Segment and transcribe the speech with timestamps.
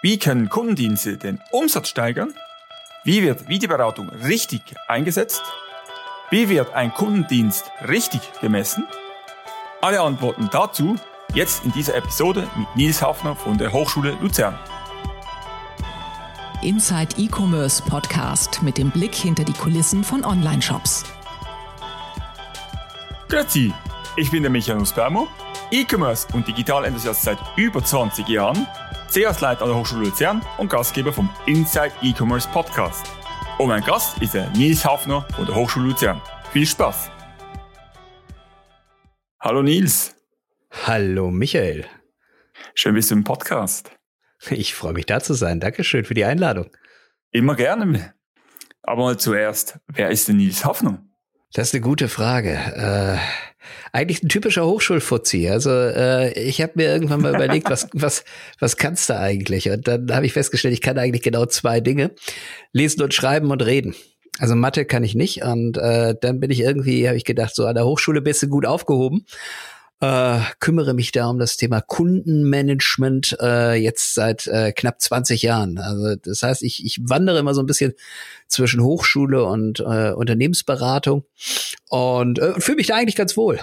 [0.00, 2.32] Wie können Kundendienste den Umsatz steigern?
[3.02, 5.42] Wie wird Videoberatung richtig eingesetzt?
[6.30, 8.86] Wie wird ein Kundendienst richtig gemessen?
[9.80, 10.94] Alle Antworten dazu
[11.34, 14.56] jetzt in dieser Episode mit Nils Hafner von der Hochschule Luzern.
[16.62, 21.06] Inside E-Commerce Podcast mit dem Blick hinter die Kulissen von Online-Shops.
[23.28, 23.74] Grüezi,
[24.16, 25.26] ich bin der Michael Spermo,
[25.72, 28.64] E-Commerce und Digital-Enthusiast seit über 20 Jahren,
[29.08, 33.06] CS-Leiter an der Hochschule Luzern und Gastgeber vom Inside E-Commerce Podcast.
[33.58, 36.20] Und mein Gast ist der Nils Hafner von der Hochschule Luzern.
[36.52, 37.10] Viel Spaß!
[39.40, 40.14] Hallo Nils.
[40.86, 41.86] Hallo Michael.
[42.74, 43.90] Schön bist du im Podcast.
[44.50, 45.58] Ich freue mich da zu sein.
[45.58, 46.70] Dankeschön für die Einladung.
[47.30, 48.14] Immer gerne.
[48.82, 51.02] Aber zuerst, wer ist denn Nils Hafner?
[51.54, 52.50] Das ist eine gute Frage.
[52.50, 53.18] Äh,
[53.92, 55.48] eigentlich ein typischer Hochschulfuzzi.
[55.48, 58.24] Also äh, ich habe mir irgendwann mal überlegt, was, was,
[58.58, 59.70] was kannst du eigentlich?
[59.70, 62.12] Und dann habe ich festgestellt, ich kann eigentlich genau zwei Dinge.
[62.72, 63.94] Lesen und schreiben und reden.
[64.38, 65.42] Also Mathe kann ich nicht.
[65.42, 68.48] Und äh, dann bin ich irgendwie, habe ich gedacht, so an der Hochschule bist du
[68.48, 69.26] gut aufgehoben
[70.00, 75.78] äh, kümmere mich da um das Thema Kundenmanagement äh, jetzt seit äh, knapp 20 Jahren.
[75.78, 77.94] Also das heißt, ich, ich wandere immer so ein bisschen
[78.46, 81.24] zwischen Hochschule und äh, Unternehmensberatung
[81.88, 83.58] und äh, fühle mich da eigentlich ganz wohl.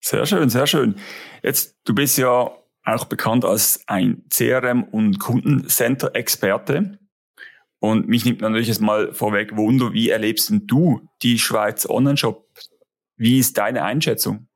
[0.00, 0.94] Sehr schön, sehr schön.
[1.42, 2.52] Jetzt, du bist ja
[2.84, 6.98] auch bekannt als ein CRM- und Kundencenter-Experte.
[7.80, 12.48] Und mich nimmt natürlich jetzt mal vorweg Wunder, wie erlebst denn du die Schweiz Online-Shop?
[13.16, 14.47] Wie ist deine Einschätzung?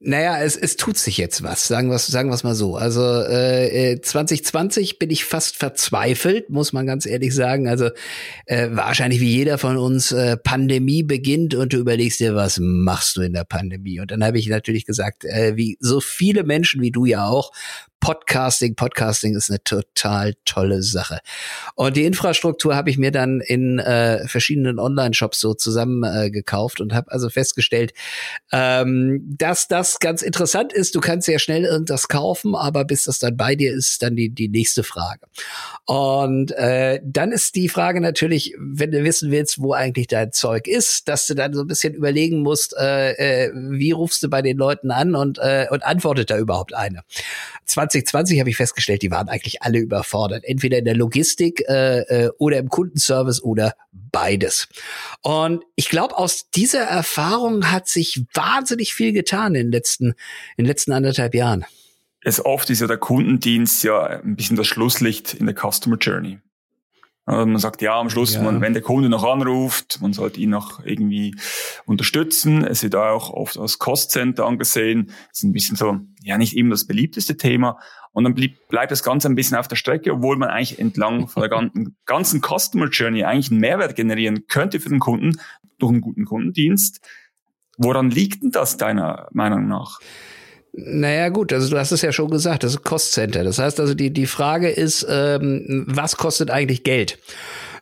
[0.00, 2.76] Naja, es, es tut sich jetzt was, sagen wir sagen wir's mal so.
[2.76, 7.66] Also äh, 2020 äh, bin ich fast verzweifelt, muss man ganz ehrlich sagen.
[7.66, 7.90] Also
[8.46, 13.16] äh, wahrscheinlich wie jeder von uns, äh, Pandemie beginnt und du überlegst dir, was machst
[13.16, 13.98] du in der Pandemie?
[13.98, 17.50] Und dann habe ich natürlich gesagt, äh, wie so viele Menschen wie du ja auch,
[18.00, 18.74] Podcasting.
[18.74, 21.20] Podcasting ist eine total tolle Sache.
[21.74, 26.80] Und die Infrastruktur habe ich mir dann in äh, verschiedenen Online-Shops so zusammen äh, gekauft
[26.80, 27.92] und habe also festgestellt,
[28.52, 30.94] ähm, dass das ganz interessant ist.
[30.94, 34.30] Du kannst sehr schnell irgendwas kaufen, aber bis das dann bei dir ist, dann die,
[34.30, 35.26] die nächste Frage.
[35.84, 40.66] Und äh, dann ist die Frage natürlich, wenn du wissen willst, wo eigentlich dein Zeug
[40.66, 44.42] ist, dass du dann so ein bisschen überlegen musst, äh, äh, wie rufst du bei
[44.42, 47.02] den Leuten an und, äh, und antwortet da überhaupt eine.
[47.68, 50.44] 2020 habe ich festgestellt, die waren eigentlich alle überfordert.
[50.44, 54.68] Entweder in der Logistik äh, äh, oder im Kundenservice oder beides.
[55.22, 60.06] Und ich glaube, aus dieser Erfahrung hat sich wahnsinnig viel getan in den letzten,
[60.56, 61.64] in den letzten anderthalb Jahren.
[62.20, 66.38] Es oft ist ja der Kundendienst ja ein bisschen das Schlusslicht in der Customer Journey.
[67.28, 68.42] Also man sagt, ja, am Schluss, ja.
[68.42, 71.34] Man, wenn der Kunde noch anruft, man sollte ihn noch irgendwie
[71.84, 72.64] unterstützen.
[72.64, 75.08] Es wird auch oft als Cost Center angesehen.
[75.08, 77.78] Das ist ein bisschen so, ja, nicht immer das beliebteste Thema.
[78.12, 81.28] Und dann blieb, bleibt das Ganze ein bisschen auf der Strecke, obwohl man eigentlich entlang
[81.28, 85.38] von der ganzen, ganzen Customer Journey eigentlich einen Mehrwert generieren könnte für den Kunden
[85.78, 87.06] durch einen guten Kundendienst.
[87.76, 90.00] Woran liegt denn das deiner Meinung nach?
[90.84, 93.42] Naja, gut, also du hast es ja schon gesagt, das ist Cost Center.
[93.42, 97.18] Das heißt also, die, die Frage ist, ähm, was kostet eigentlich Geld?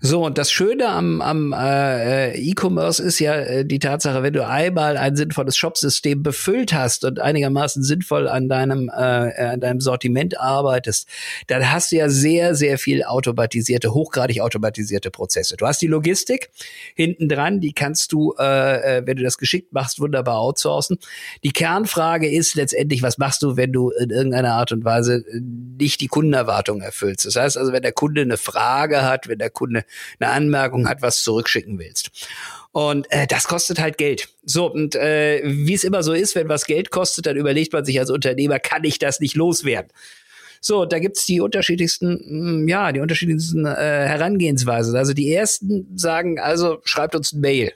[0.01, 4.47] So, und das Schöne am, am äh, E-Commerce ist ja äh, die Tatsache, wenn du
[4.47, 9.81] einmal ein sinnvolles Shopsystem befüllt hast und einigermaßen sinnvoll an deinem, äh, äh, an deinem
[9.81, 11.09] Sortiment arbeitest,
[11.47, 15.57] dann hast du ja sehr, sehr viel automatisierte, hochgradig automatisierte Prozesse.
[15.57, 16.51] Du hast die Logistik
[16.95, 20.99] hinten dran, die kannst du, äh, äh, wenn du das geschickt machst, wunderbar outsourcen.
[21.43, 25.25] Die Kernfrage ist letztendlich, was machst du, wenn du in irgendeiner Art und Weise
[25.79, 27.25] nicht die Kundenerwartung erfüllst?
[27.25, 29.86] Das heißt also, wenn der Kunde eine Frage hat, wenn der Kunde
[30.19, 32.11] eine Anmerkung hat, was zurückschicken willst.
[32.73, 34.29] Und äh, das kostet halt Geld.
[34.45, 37.85] So, und äh, wie es immer so ist, wenn was Geld kostet, dann überlegt man
[37.85, 39.91] sich als Unternehmer, kann ich das nicht loswerden?
[40.61, 44.97] So, da gibt's die unterschiedlichsten, hm, ja, die unterschiedlichsten äh, Herangehensweisen.
[44.97, 47.73] Also die ersten sagen, also schreibt uns ein Mail.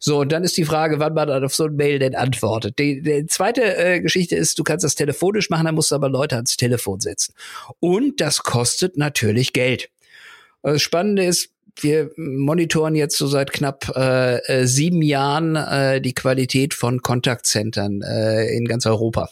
[0.00, 2.78] So, und dann ist die Frage, wann man dann auf so ein Mail denn antwortet.
[2.78, 6.08] Die, die zweite äh, Geschichte ist, du kannst das telefonisch machen, dann musst du aber
[6.08, 7.34] Leute ans Telefon setzen.
[7.80, 9.88] Und das kostet natürlich Geld.
[10.62, 11.50] Das Spannende ist,
[11.82, 18.02] wir monitoren jetzt so seit knapp äh, äh, sieben Jahren äh, die Qualität von Kontaktcentern
[18.02, 19.28] äh, in ganz Europa.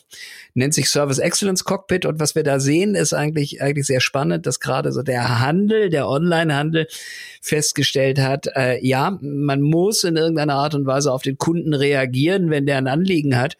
[0.55, 4.47] Nennt sich Service Excellence Cockpit und was wir da sehen, ist eigentlich eigentlich sehr spannend,
[4.47, 6.87] dass gerade so der Handel, der Online-Handel
[7.41, 12.51] festgestellt hat, äh, ja, man muss in irgendeiner Art und Weise auf den Kunden reagieren,
[12.51, 13.57] wenn der ein Anliegen hat,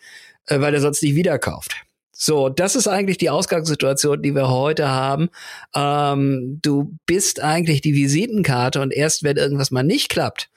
[0.47, 1.86] äh, weil er sonst nicht wieder kauft.
[2.19, 5.29] So, das ist eigentlich die Ausgangssituation, die wir heute haben.
[5.75, 10.49] Ähm, du bist eigentlich die Visitenkarte und erst wenn irgendwas mal nicht klappt,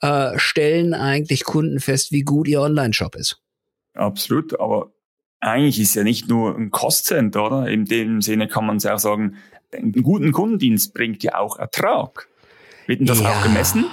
[0.00, 3.40] äh, stellen eigentlich Kunden fest, wie gut ihr Online-Shop ist.
[3.94, 4.92] Absolut, aber
[5.38, 7.68] eigentlich ist ja nicht nur ein Cost-Center, oder?
[7.68, 9.36] In dem Sinne kann man sehr sagen,
[9.72, 12.28] einen guten Kundendienst bringt ja auch Ertrag.
[12.86, 13.30] Wird denn das ja.
[13.30, 13.86] auch gemessen?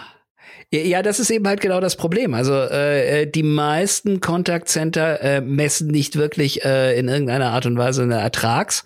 [0.73, 2.33] Ja, das ist eben halt genau das Problem.
[2.33, 7.65] Also äh, äh die meisten Contact Center äh, messen nicht wirklich äh, in irgendeiner Art
[7.65, 8.85] und Weise eine Ertrags.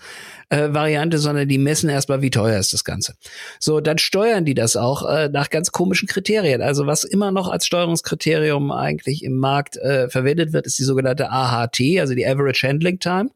[0.49, 0.69] Äh,
[1.17, 3.15] sondern die messen erstmal, wie teuer ist das Ganze.
[3.59, 6.61] So, dann steuern die das auch äh, nach ganz komischen Kriterien.
[6.61, 11.31] Also was immer noch als Steuerungskriterium eigentlich im Markt äh, verwendet wird, ist die sogenannte
[11.31, 13.29] AHT, also die Average Handling Time.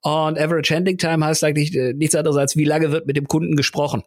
[0.00, 3.28] Und Average Handling Time heißt eigentlich äh, nichts anderes als, wie lange wird mit dem
[3.28, 4.02] Kunden gesprochen.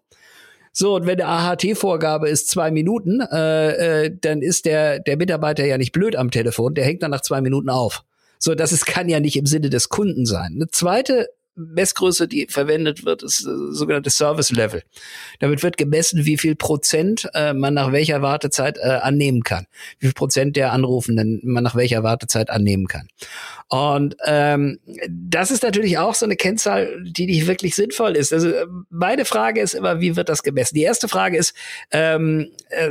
[0.73, 5.65] So, und wenn der AHT-Vorgabe ist zwei Minuten, äh, äh, dann ist der, der Mitarbeiter
[5.65, 8.03] ja nicht blöd am Telefon, der hängt dann nach zwei Minuten auf.
[8.39, 10.53] So, das ist, kann ja nicht im Sinne des Kunden sein.
[10.56, 14.83] Eine zweite Messgröße, die verwendet wird, ist äh, sogenannte Service Level.
[15.39, 19.68] Damit wird gemessen, wie viel Prozent äh, man nach welcher Wartezeit äh, annehmen kann.
[20.00, 23.07] Wie viel Prozent der Anrufenden man nach welcher Wartezeit annehmen kann.
[23.68, 28.33] Und ähm, das ist natürlich auch so eine Kennzahl, die nicht wirklich sinnvoll ist.
[28.33, 30.75] Also äh, meine Frage ist immer, wie wird das gemessen?
[30.75, 31.53] Die erste Frage ist,
[31.92, 32.89] ähm, äh,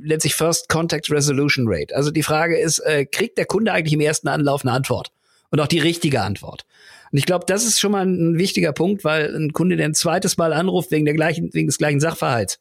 [0.00, 1.94] nennt sich First Contact Resolution Rate.
[1.94, 5.12] Also die Frage ist, äh, kriegt der Kunde eigentlich im ersten Anlauf eine Antwort?
[5.50, 6.64] Und auch die richtige Antwort.
[7.12, 9.94] Und ich glaube, das ist schon mal ein wichtiger Punkt, weil ein Kunde, der ein
[9.94, 12.58] zweites Mal anruft wegen der gleichen, wegen des gleichen Sachverhalts,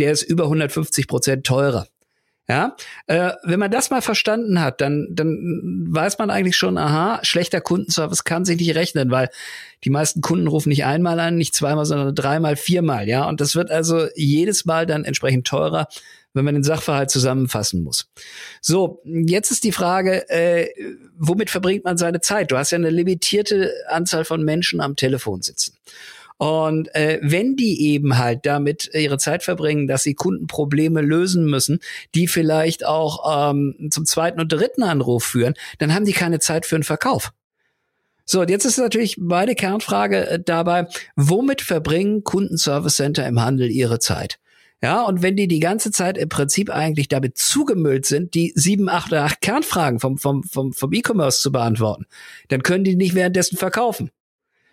[0.00, 1.86] der ist über 150 Prozent teurer.
[2.46, 2.76] Ja,
[3.06, 7.62] äh, wenn man das mal verstanden hat, dann, dann weiß man eigentlich schon, aha, schlechter
[7.62, 9.30] Kundenservice kann sich nicht rechnen, weil
[9.82, 13.26] die meisten Kunden rufen nicht einmal an, nicht zweimal, sondern dreimal, viermal, ja.
[13.26, 15.88] Und das wird also jedes Mal dann entsprechend teurer,
[16.34, 18.10] wenn man den Sachverhalt zusammenfassen muss.
[18.60, 20.68] So, jetzt ist die Frage, äh,
[21.16, 22.50] womit verbringt man seine Zeit?
[22.50, 25.74] Du hast ja eine limitierte Anzahl von Menschen am Telefon sitzen.
[26.36, 31.78] Und äh, wenn die eben halt damit ihre Zeit verbringen, dass sie Kundenprobleme lösen müssen,
[32.14, 36.66] die vielleicht auch ähm, zum zweiten und dritten Anruf führen, dann haben die keine Zeit
[36.66, 37.32] für einen Verkauf.
[38.26, 43.70] So, und jetzt ist natürlich meine Kernfrage äh, dabei, womit verbringen Kundenservice Center im Handel
[43.70, 44.38] ihre Zeit?
[44.84, 48.90] Ja, und wenn die die ganze Zeit im Prinzip eigentlich damit zugemüllt sind, die sieben,
[48.90, 52.04] acht oder acht Kernfragen vom, vom, vom, vom E-Commerce zu beantworten,
[52.48, 54.10] dann können die nicht währenddessen verkaufen.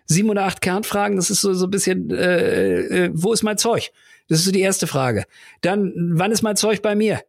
[0.04, 3.56] Sieben oder acht Kernfragen, das ist so, so ein bisschen, äh, äh, wo ist mein
[3.56, 3.90] Zeug?
[4.28, 5.24] Das ist so die erste Frage.
[5.62, 7.22] Dann, wann ist mein Zeug bei mir?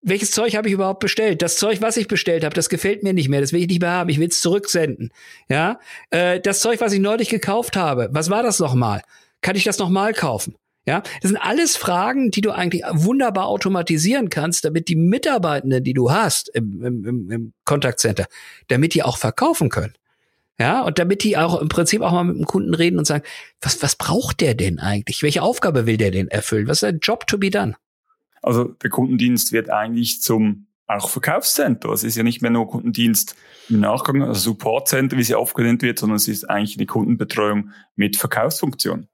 [0.00, 1.42] Welches Zeug habe ich überhaupt bestellt?
[1.42, 3.42] Das Zeug, was ich bestellt habe, das gefällt mir nicht mehr.
[3.42, 4.08] Das will ich nicht mehr haben.
[4.08, 5.12] Ich will es zurücksenden.
[5.50, 9.02] Ja, äh, das Zeug, was ich neulich gekauft habe, was war das nochmal?
[9.42, 10.54] Kann ich das nochmal kaufen?
[10.86, 15.92] Ja, das sind alles Fragen, die du eigentlich wunderbar automatisieren kannst, damit die Mitarbeitenden, die
[15.92, 18.26] du hast im, im, im Contact Center,
[18.68, 19.94] damit die auch verkaufen können.
[20.58, 23.24] Ja, und damit die auch im Prinzip auch mal mit dem Kunden reden und sagen,
[23.62, 25.22] was, was braucht der denn eigentlich?
[25.22, 26.66] Welche Aufgabe will der denn erfüllen?
[26.66, 27.76] Was ist ein Job to be done?
[28.42, 31.90] Also der Kundendienst wird eigentlich zum auch Verkaufscenter.
[31.90, 33.36] Es ist ja nicht mehr nur Kundendienst
[33.68, 37.70] im Nachgang, also Supportcenter, wie sie oft genannt wird, sondern es ist eigentlich eine Kundenbetreuung
[37.96, 39.08] mit Verkaufsfunktion.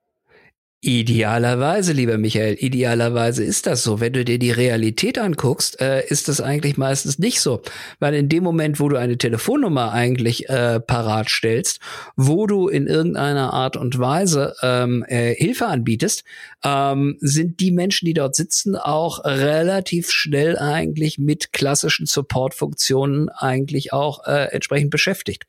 [0.82, 3.98] Idealerweise, lieber Michael, idealerweise ist das so.
[3.98, 7.62] Wenn du dir die Realität anguckst, äh, ist das eigentlich meistens nicht so.
[7.98, 11.80] Weil in dem Moment, wo du eine Telefonnummer eigentlich äh, parat stellst,
[12.14, 16.24] wo du in irgendeiner Art und Weise ähm, äh, Hilfe anbietest,
[16.62, 23.94] ähm, sind die Menschen, die dort sitzen, auch relativ schnell eigentlich mit klassischen Supportfunktionen eigentlich
[23.94, 25.46] auch äh, entsprechend beschäftigt.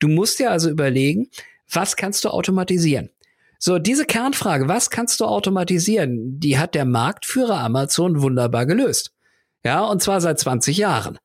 [0.00, 1.30] Du musst dir also überlegen,
[1.70, 3.10] was kannst du automatisieren?
[3.58, 9.12] So, diese Kernfrage, was kannst du automatisieren, die hat der Marktführer Amazon wunderbar gelöst.
[9.64, 11.18] Ja, und zwar seit 20 Jahren.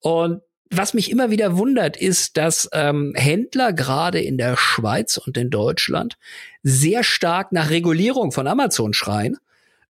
[0.00, 5.36] Und was mich immer wieder wundert, ist, dass ähm, Händler gerade in der Schweiz und
[5.38, 6.18] in Deutschland
[6.62, 9.38] sehr stark nach Regulierung von Amazon schreien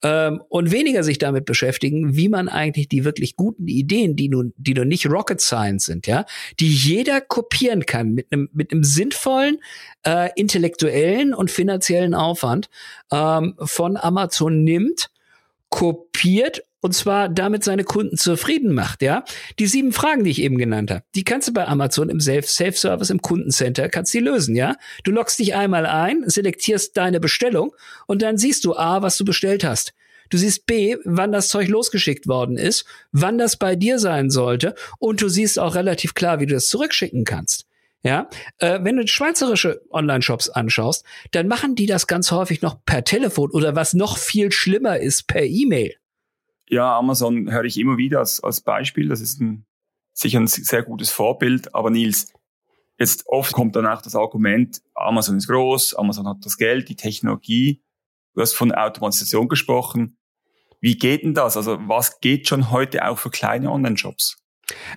[0.04, 4.54] ähm, und weniger sich damit beschäftigen, wie man eigentlich die wirklich guten Ideen, die nun,
[4.58, 6.26] die nun nicht Rocket Science sind, ja,
[6.60, 9.60] die jeder kopieren kann mit einem mit einem sinnvollen
[10.06, 12.70] äh, intellektuellen und finanziellen Aufwand
[13.12, 15.10] ähm, von Amazon nimmt,
[15.70, 19.24] kopiert und zwar damit seine Kunden zufrieden macht, ja.
[19.60, 23.10] Die sieben Fragen, die ich eben genannt habe, die kannst du bei Amazon im Self-Service
[23.10, 24.76] im Kundencenter kannst die lösen, ja.
[25.04, 29.26] Du loggst dich einmal ein, selektierst deine Bestellung und dann siehst du A, was du
[29.26, 29.94] bestellt hast.
[30.30, 34.76] Du siehst B, wann das Zeug losgeschickt worden ist, wann das bei dir sein sollte
[35.00, 37.66] und du siehst auch relativ klar, wie du das zurückschicken kannst.
[38.04, 38.30] Ja,
[38.60, 43.52] äh, wenn du schweizerische Online-Shops anschaust, dann machen die das ganz häufig noch per Telefon
[43.52, 45.96] oder was noch viel schlimmer ist, per E-Mail.
[46.70, 49.08] Ja, Amazon höre ich immer wieder als, als Beispiel.
[49.08, 49.66] Das ist ein,
[50.14, 51.74] sicher ein sehr gutes Vorbild.
[51.74, 52.34] Aber Nils,
[53.00, 57.82] jetzt oft kommt danach das Argument, Amazon ist groß, Amazon hat das Geld, die Technologie.
[58.34, 60.18] Du hast von Automatisation gesprochen.
[60.80, 61.58] Wie geht denn das?
[61.58, 64.38] Also was geht schon heute auch für kleine Online-Shops?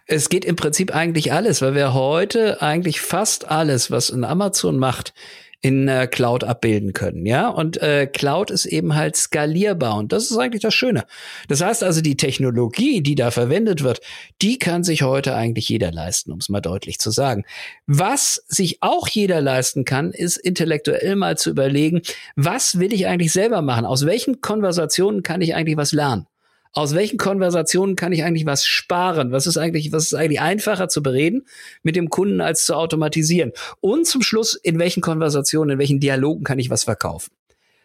[0.07, 4.79] Es geht im Prinzip eigentlich alles, weil wir heute eigentlich fast alles, was ein Amazon
[4.79, 5.15] macht,
[5.63, 7.49] in äh, Cloud abbilden können, ja.
[7.49, 11.05] Und äh, Cloud ist eben halt skalierbar und das ist eigentlich das Schöne.
[11.49, 14.01] Das heißt also, die Technologie, die da verwendet wird,
[14.41, 17.45] die kann sich heute eigentlich jeder leisten, um es mal deutlich zu sagen.
[17.87, 22.01] Was sich auch jeder leisten kann, ist intellektuell mal zu überlegen,
[22.37, 23.85] was will ich eigentlich selber machen?
[23.85, 26.27] Aus welchen Konversationen kann ich eigentlich was lernen?
[26.73, 29.33] Aus welchen Konversationen kann ich eigentlich was sparen?
[29.33, 31.47] Was ist eigentlich, was ist eigentlich einfacher zu bereden
[31.83, 33.53] mit dem Kunden als zu automatisieren?
[33.81, 37.33] Und zum Schluss, in welchen Konversationen, in welchen Dialogen kann ich was verkaufen?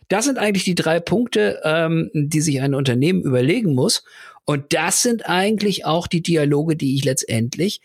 [0.07, 4.03] Das sind eigentlich die drei Punkte, ähm, die sich ein Unternehmen überlegen muss.
[4.45, 7.81] Und das sind eigentlich auch die Dialoge, die ich letztendlich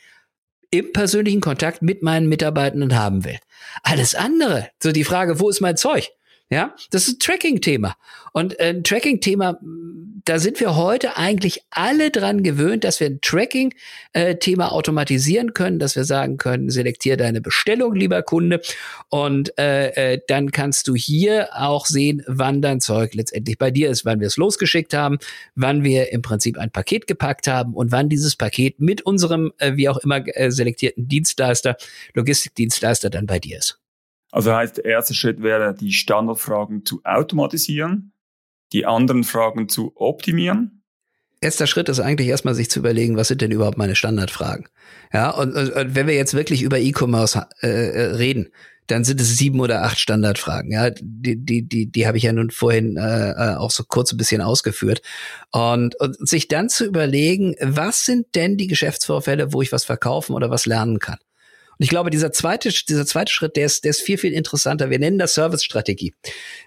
[0.70, 3.38] im persönlichen Kontakt mit meinen Mitarbeitenden haben will.
[3.82, 6.10] Alles andere, so die Frage, wo ist mein Zeug?
[6.52, 7.94] Ja, das ist ein Tracking-Thema.
[8.32, 9.60] Und äh, ein Tracking-Thema,
[10.24, 15.78] da sind wir heute eigentlich alle dran gewöhnt, dass wir ein Tracking-Thema äh, automatisieren können,
[15.78, 18.60] dass wir sagen können, selektier deine Bestellung, lieber Kunde.
[19.10, 23.88] Und äh, äh, dann kannst du hier auch sehen, wann dein Zeug letztendlich bei dir
[23.88, 25.18] ist, wann wir es losgeschickt haben,
[25.54, 29.76] wann wir im Prinzip ein Paket gepackt haben und wann dieses Paket mit unserem, äh,
[29.76, 31.76] wie auch immer, äh, selektierten Dienstleister,
[32.14, 33.78] Logistikdienstleister dann bei dir ist.
[34.30, 38.12] Also heißt, der erste Schritt wäre, die Standardfragen zu automatisieren,
[38.72, 40.82] die anderen Fragen zu optimieren.
[41.40, 44.68] Erster Schritt ist eigentlich erstmal sich zu überlegen, was sind denn überhaupt meine Standardfragen?
[45.12, 48.50] Ja, und, und, wenn wir jetzt wirklich über E-Commerce äh, äh, reden,
[48.86, 50.70] dann sind es sieben oder acht Standardfragen.
[50.72, 54.12] Ja, die, die, die, die habe ich ja nun vorhin äh, äh auch so kurz
[54.12, 55.00] ein bisschen ausgeführt.
[55.50, 60.34] Und, und sich dann zu überlegen, was sind denn die Geschäftsvorfälle, wo ich was verkaufen
[60.34, 61.18] oder was lernen kann?
[61.80, 64.90] Und ich glaube, dieser zweite, dieser zweite Schritt, der ist, der ist viel, viel interessanter.
[64.90, 66.12] Wir nennen das Service-Strategie.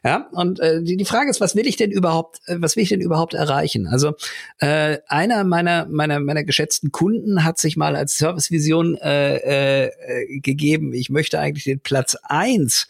[0.03, 2.81] Ja, und äh, die, die Frage ist, was will ich denn überhaupt, äh, was will
[2.81, 3.85] ich denn überhaupt erreichen?
[3.85, 4.15] Also
[4.57, 10.93] äh, einer meiner, meiner, meiner geschätzten Kunden hat sich mal als Servicevision äh, äh, gegeben,
[10.93, 12.87] ich möchte eigentlich den Platz eins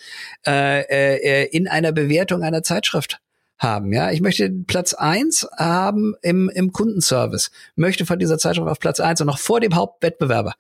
[0.48, 3.20] äh, äh, in einer Bewertung einer Zeitschrift
[3.58, 3.92] haben.
[3.92, 9.02] Ja, ich möchte Platz eins haben im, im Kundenservice, möchte von dieser Zeitschrift auf Platz
[9.02, 10.54] eins und noch vor dem Hauptwettbewerber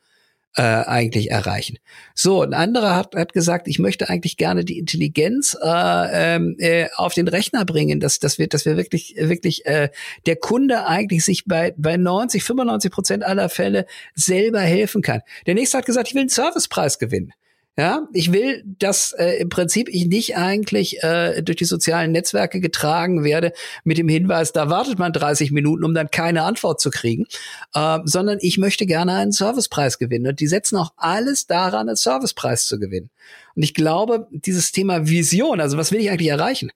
[0.55, 1.77] äh, eigentlich erreichen.
[2.13, 6.87] So, ein anderer hat, hat gesagt, ich möchte eigentlich gerne die Intelligenz äh, ähm, äh,
[6.95, 9.89] auf den Rechner bringen, dass, dass wir, dass wir wirklich, wirklich äh,
[10.25, 15.21] der Kunde eigentlich sich bei, bei 90, 95 Prozent aller Fälle selber helfen kann.
[15.47, 17.33] Der nächste hat gesagt, ich will einen Servicepreis gewinnen.
[17.75, 22.59] Ja, ich will, dass äh, im Prinzip ich nicht eigentlich äh, durch die sozialen Netzwerke
[22.59, 23.51] getragen werde
[23.83, 27.25] mit dem Hinweis, da wartet man 30 Minuten, um dann keine Antwort zu kriegen,
[27.73, 30.27] äh, sondern ich möchte gerne einen Servicepreis gewinnen.
[30.27, 33.09] Und die setzen auch alles daran, einen Servicepreis zu gewinnen.
[33.55, 36.69] Und ich glaube, dieses Thema Vision, also was will ich eigentlich erreichen?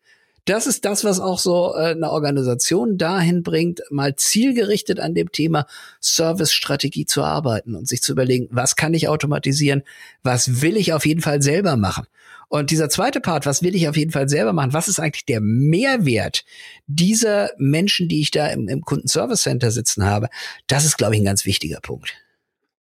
[0.48, 5.32] Das ist das, was auch so äh, eine Organisation dahin bringt, mal zielgerichtet an dem
[5.32, 5.68] Thema
[6.02, 9.84] Service-Strategie zu arbeiten und sich zu überlegen, was kann ich automatisieren,
[10.24, 12.08] was will ich auf jeden Fall selber machen.
[12.50, 14.72] Und dieser zweite Part, was will ich auf jeden Fall selber machen?
[14.72, 16.46] Was ist eigentlich der Mehrwert
[16.88, 20.30] dieser Menschen, die ich da im, im Kundenservice Center sitzen habe?
[20.68, 22.14] Das ist, glaube ich, ein ganz wichtiger Punkt.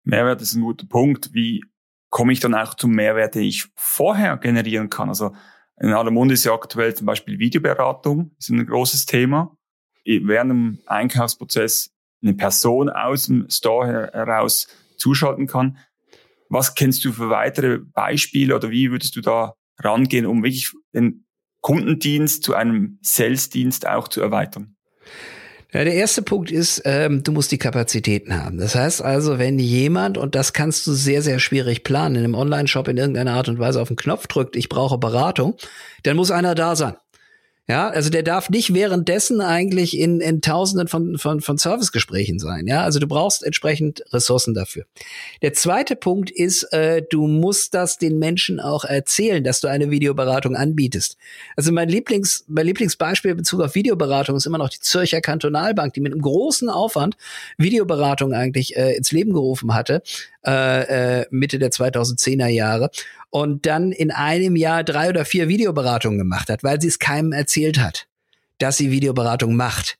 [0.05, 1.31] Mehrwert ist ein guter Punkt.
[1.33, 1.65] Wie
[2.11, 5.09] komme ich dann auch zum Mehrwert, den ich vorher generieren kann?
[5.09, 5.33] Also
[5.81, 9.57] in aller Munde ist ja aktuell zum Beispiel Videoberatung, ist ein großes Thema.
[10.05, 11.91] Während dem Einkaufsprozess
[12.23, 15.79] eine Person aus dem Store heraus zuschalten kann.
[16.49, 21.27] Was kennst du für weitere Beispiele oder wie würdest du da rangehen, um wirklich den
[21.61, 24.76] Kundendienst zu einem Sales-Dienst auch zu erweitern?
[25.77, 28.57] Ja, der erste Punkt ist, ähm, du musst die Kapazitäten haben.
[28.57, 32.35] Das heißt also, wenn jemand, und das kannst du sehr, sehr schwierig planen, in einem
[32.35, 35.55] Online-Shop in irgendeiner Art und Weise auf den Knopf drückt, ich brauche Beratung,
[36.03, 36.95] dann muss einer da sein.
[37.69, 42.69] Ja, also der darf nicht währenddessen eigentlich in, in Tausenden von, von, von Servicegesprächen sein.
[42.69, 44.85] Ja, also du brauchst entsprechend Ressourcen dafür.
[45.43, 49.91] Der zweite Punkt ist, äh, du musst das den Menschen auch erzählen, dass du eine
[49.91, 51.17] Videoberatung anbietest.
[51.57, 55.93] Also mein Lieblings, mein Lieblingsbeispiel in Bezug auf Videoberatung ist immer noch die Zürcher Kantonalbank,
[55.93, 57.17] die mit einem großen Aufwand
[57.59, 60.03] Videoberatung eigentlich äh, ins Leben gerufen hatte,
[60.47, 62.91] äh, äh, Mitte der 2010er Jahre
[63.31, 67.33] und dann in einem Jahr drei oder vier Videoberatungen gemacht hat, weil sie es keinem
[67.33, 68.07] erzählt hat,
[68.59, 69.99] dass sie Videoberatung macht.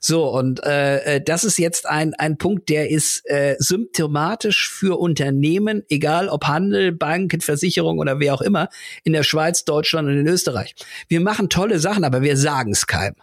[0.00, 4.98] So, und äh, äh, das ist jetzt ein, ein Punkt, der ist äh, symptomatisch für
[4.98, 8.68] Unternehmen, egal ob Handel, Banken, Versicherung oder wer auch immer,
[9.02, 10.74] in der Schweiz, Deutschland und in Österreich.
[11.08, 13.16] Wir machen tolle Sachen, aber wir sagen es keinem.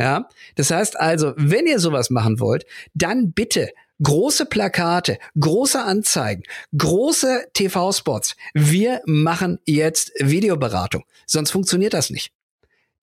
[0.00, 2.64] Ja, das heißt also, wenn ihr sowas machen wollt,
[2.94, 3.68] dann bitte
[4.04, 6.44] große Plakate, große Anzeigen,
[6.76, 8.36] große TV-Spots.
[8.52, 11.04] Wir machen jetzt Videoberatung.
[11.26, 12.30] Sonst funktioniert das nicht.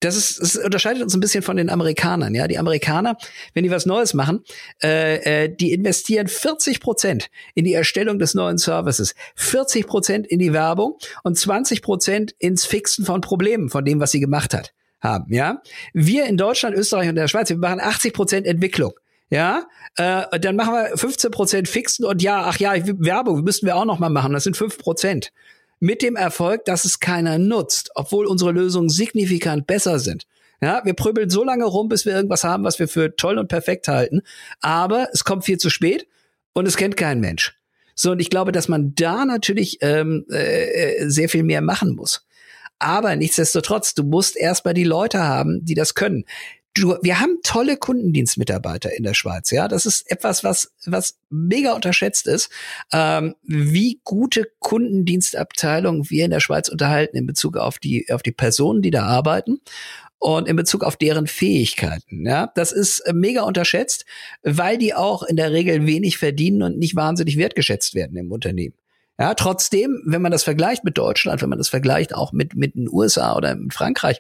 [0.01, 2.33] Das ist, das unterscheidet uns ein bisschen von den Amerikanern.
[2.33, 3.17] Ja, die Amerikaner,
[3.53, 4.43] wenn die was Neues machen,
[4.83, 10.39] äh, äh, die investieren 40 Prozent in die Erstellung des neuen Services, 40 Prozent in
[10.39, 14.73] die Werbung und 20 Prozent ins Fixen von Problemen, von dem, was sie gemacht hat,
[15.01, 15.31] haben.
[15.31, 15.61] Ja,
[15.93, 18.93] wir in Deutschland, Österreich und der Schweiz, wir machen 80 Prozent Entwicklung.
[19.31, 23.77] Ja, äh, dann machen wir 15 Prozent Fixen und ja, ach ja, Werbung müssten wir
[23.77, 24.33] auch noch mal machen.
[24.33, 25.31] Das sind 5 Prozent
[25.79, 30.27] mit dem Erfolg, dass es keiner nutzt, obwohl unsere Lösungen signifikant besser sind.
[30.61, 33.47] Ja, wir prübeln so lange rum, bis wir irgendwas haben, was wir für toll und
[33.47, 34.21] perfekt halten.
[34.59, 36.07] Aber es kommt viel zu spät
[36.53, 37.57] und es kennt kein Mensch.
[37.95, 42.27] So, und ich glaube, dass man da natürlich ähm, äh, sehr viel mehr machen muss.
[42.79, 46.25] Aber nichtsdestotrotz, du musst erstmal die Leute haben, die das können
[46.73, 49.51] du, wir haben tolle Kundendienstmitarbeiter in der Schweiz.
[49.51, 52.49] Ja, das ist etwas, was was mega unterschätzt ist,
[52.91, 58.31] ähm, wie gute Kundendienstabteilungen wir in der Schweiz unterhalten in Bezug auf die auf die
[58.31, 59.59] Personen, die da arbeiten
[60.19, 62.25] und in Bezug auf deren Fähigkeiten.
[62.25, 64.05] Ja, das ist äh, mega unterschätzt,
[64.43, 68.75] weil die auch in der Regel wenig verdienen und nicht wahnsinnig wertgeschätzt werden im Unternehmen.
[69.21, 72.75] Ja, trotzdem, wenn man das vergleicht mit Deutschland, wenn man das vergleicht auch mit, mit
[72.75, 74.19] den USA oder mit Frankreich,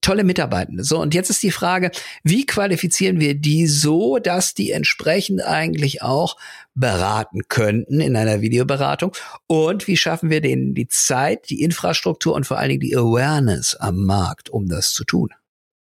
[0.00, 0.82] tolle Mitarbeitende.
[0.82, 1.90] So, und jetzt ist die Frage,
[2.24, 6.36] wie qualifizieren wir die so, dass die entsprechend eigentlich auch
[6.74, 9.12] beraten könnten in einer Videoberatung?
[9.46, 13.74] Und wie schaffen wir denen die Zeit, die Infrastruktur und vor allen Dingen die Awareness
[13.74, 15.28] am Markt, um das zu tun?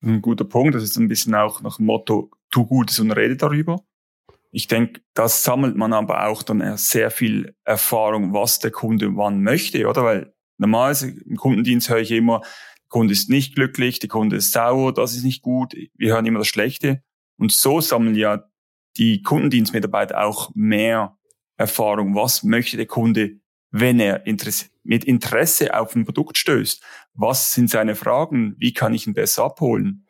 [0.03, 0.73] Ein guter Punkt.
[0.73, 3.83] Das ist ein bisschen auch nach dem Motto, tu Gutes und rede darüber.
[4.51, 9.41] Ich denke, das sammelt man aber auch dann sehr viel Erfahrung, was der Kunde wann
[9.41, 10.03] möchte, oder?
[10.03, 12.41] Weil normalerweise im Kundendienst höre ich immer,
[12.89, 16.39] Kunde ist nicht glücklich, der Kunde ist sauer, das ist nicht gut, wir hören immer
[16.39, 17.01] das Schlechte.
[17.37, 18.43] Und so sammeln ja
[18.97, 21.17] die Kundendienstmitarbeiter auch mehr
[21.55, 22.15] Erfahrung.
[22.15, 23.39] Was möchte der Kunde,
[23.71, 24.23] wenn er
[24.83, 26.83] mit Interesse auf ein Produkt stößt?
[27.13, 28.55] Was sind seine Fragen?
[28.57, 30.05] Wie kann ich ihn besser abholen?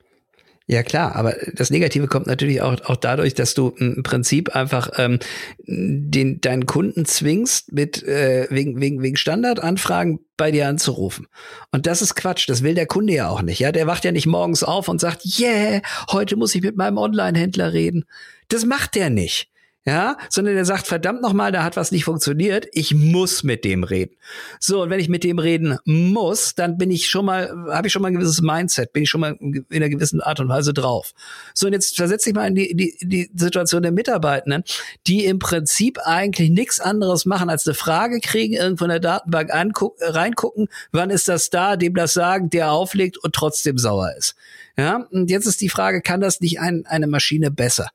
[0.68, 4.92] Ja klar, aber das Negative kommt natürlich auch, auch dadurch, dass du im Prinzip einfach
[4.98, 5.20] ähm,
[5.66, 11.28] den, deinen Kunden zwingst, mit äh, wegen, wegen, wegen Standardanfragen bei dir anzurufen.
[11.72, 13.60] Und das ist Quatsch, das will der Kunde ja auch nicht.
[13.60, 16.98] Ja, Der wacht ja nicht morgens auf und sagt, yeah, heute muss ich mit meinem
[16.98, 18.06] Online-Händler reden.
[18.48, 19.50] Das macht der nicht
[19.84, 23.84] ja, sondern der sagt, verdammt nochmal, da hat was nicht funktioniert, ich muss mit dem
[23.84, 24.16] reden.
[24.60, 27.94] So, und wenn ich mit dem reden muss, dann bin ich schon mal, habe ich
[27.94, 30.74] schon mal ein gewisses Mindset, bin ich schon mal in einer gewissen Art und Weise
[30.74, 31.14] drauf.
[31.56, 34.64] So, und jetzt versetze ich mal in die, die, die Situation der Mitarbeitenden,
[35.08, 39.52] die im Prinzip eigentlich nichts anderes machen, als eine Frage kriegen, irgendwo in der Datenbank
[39.52, 44.36] angucken, reingucken, wann ist das da, dem das sagen, der auflegt und trotzdem sauer ist.
[44.78, 47.90] Ja, und jetzt ist die Frage, kann das nicht ein, eine Maschine besser?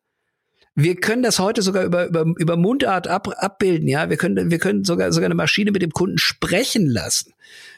[0.79, 4.11] Wir können das heute sogar über, über, über Mundart ab, abbilden, ja.
[4.11, 7.33] Wir können, wir können sogar, sogar eine Maschine mit dem Kunden sprechen lassen.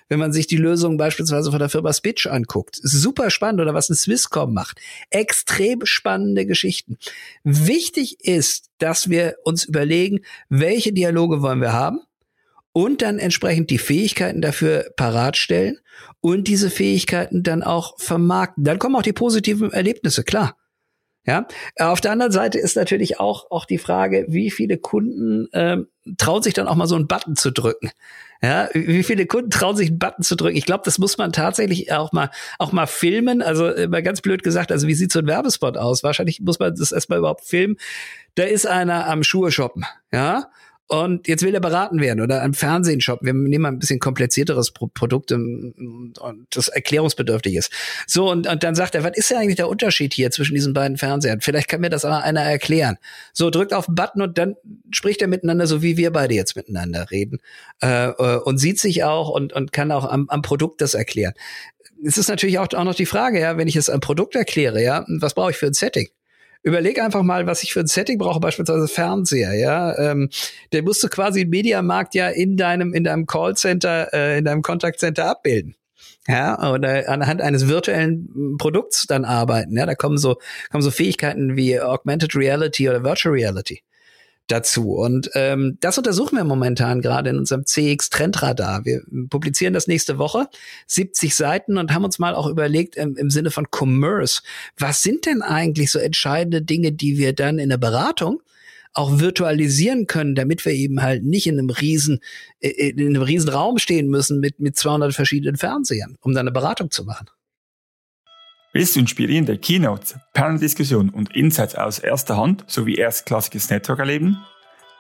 [0.09, 2.77] Wenn man sich die Lösung beispielsweise von der Firma Spitch anguckt.
[2.83, 4.81] Super spannend oder was ein Swisscom macht.
[5.11, 6.99] Extrem spannende Geschichten.
[7.45, 12.01] Wichtig ist, dass wir uns überlegen, welche Dialoge wollen wir haben
[12.73, 15.79] und dann entsprechend die Fähigkeiten dafür parat stellen
[16.21, 18.65] und diese Fähigkeiten dann auch vermarkten.
[18.65, 20.57] Dann kommen auch die positiven Erlebnisse, klar.
[21.29, 21.47] Ja,
[21.79, 26.43] auf der anderen Seite ist natürlich auch auch die Frage, wie viele Kunden ähm, trauen
[26.43, 27.91] sich dann auch mal so einen Button zu drücken.
[28.41, 30.57] Ja, wie viele Kunden trauen sich einen Button zu drücken?
[30.57, 33.43] Ich glaube, das muss man tatsächlich auch mal auch mal filmen.
[33.43, 36.03] Also mal ganz blöd gesagt, also wie sieht so ein Werbespot aus?
[36.03, 37.77] Wahrscheinlich muss man das erstmal überhaupt filmen.
[38.35, 40.51] Da ist einer am Schuhe shoppen, ja,
[40.89, 43.27] und jetzt will er beraten werden oder am Fernsehen shoppen.
[43.27, 46.15] Wir nehmen mal ein bisschen komplizierteres Pro Produkt und
[46.51, 47.71] das erklärungsbedürftig ist.
[48.07, 50.73] So, und, und dann sagt er, was ist denn eigentlich der Unterschied hier zwischen diesen
[50.73, 51.43] beiden Fernsehern?
[51.43, 52.97] Vielleicht kann mir das aber einer erklären.
[53.35, 54.57] So, drückt auf den Button und dann
[54.91, 57.39] spricht er miteinander, so wie wir beide jetzt miteinander reden.
[57.83, 61.35] Äh, äh und sieht sich auch und, und kann auch am, am Produkt das erklären.
[62.03, 64.83] Es ist natürlich auch, auch noch die Frage, ja, wenn ich es am Produkt erkläre,
[64.83, 66.09] ja, was brauche ich für ein Setting?
[66.63, 69.97] Überleg einfach mal, was ich für ein Setting brauche, beispielsweise Fernseher, ja.
[69.99, 70.31] Ähm,
[70.73, 74.63] der musst du quasi im Mediamarkt ja in deinem, in deinem Callcenter, äh, in deinem
[74.63, 75.75] Kontaktcenter abbilden.
[76.27, 79.77] Ja, oder anhand eines virtuellen Produkts dann arbeiten.
[79.77, 80.37] Ja, da kommen so,
[80.71, 83.83] kommen so Fähigkeiten wie Augmented Reality oder Virtual Reality
[84.49, 84.95] dazu.
[84.95, 88.85] Und ähm, das untersuchen wir momentan gerade in unserem CX Trendradar.
[88.85, 90.49] Wir publizieren das nächste Woche,
[90.87, 94.43] 70 Seiten und haben uns mal auch überlegt im, im Sinne von Commerce,
[94.77, 98.43] was sind denn eigentlich so entscheidende Dinge, die wir dann in der Beratung
[98.95, 102.21] auch virtualisieren können, damit wir eben halt nicht in einem riesen
[102.61, 106.53] äh, in einem riesen Raum stehen müssen mit mit 200 verschiedenen Fernsehern, um dann eine
[106.53, 107.29] Beratung zu machen.
[108.75, 114.37] Willst du inspirierende Keynotes, Panel-Diskussionen und Insights aus erster Hand sowie erstklassiges Network erleben?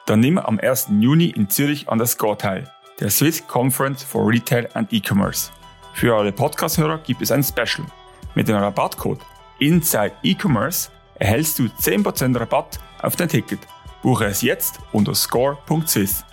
[0.06, 0.88] Dann nimm am 1.
[1.00, 5.50] Juni in Zürich an der SCORE teil, der Swiss Conference for Retail and E-Commerce.
[5.92, 7.86] Für alle Podcast-Hörer gibt es ein Special.
[8.34, 9.20] Mit dem Rabattcode
[9.58, 13.60] Inside E-Commerce erhältst du 10% Rabatt auf dein Ticket.
[14.02, 16.24] Buche es jetzt unter score.sys.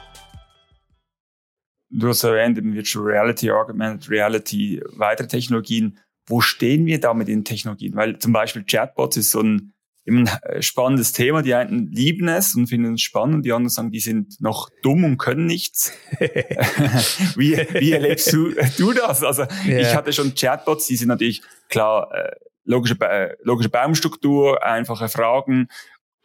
[1.90, 6.00] Du hast erwähnt, im Virtual Reality, Augmented Reality, weitere Technologien.
[6.28, 7.96] Wo stehen wir da mit den Technologien?
[7.96, 9.76] Weil zum Beispiel Chatbots ist so ein
[10.08, 11.42] ein äh, spannendes Thema.
[11.42, 15.04] Die einen lieben es und finden es spannend, die anderen sagen, die sind noch dumm
[15.04, 15.94] und können nichts.
[17.36, 19.24] wie, wie erlebst du, du das?
[19.24, 19.80] Also ja.
[19.80, 25.70] ich hatte schon Chatbots, die sind natürlich klar äh, logische, äh, logische Baumstruktur, einfache Fragen,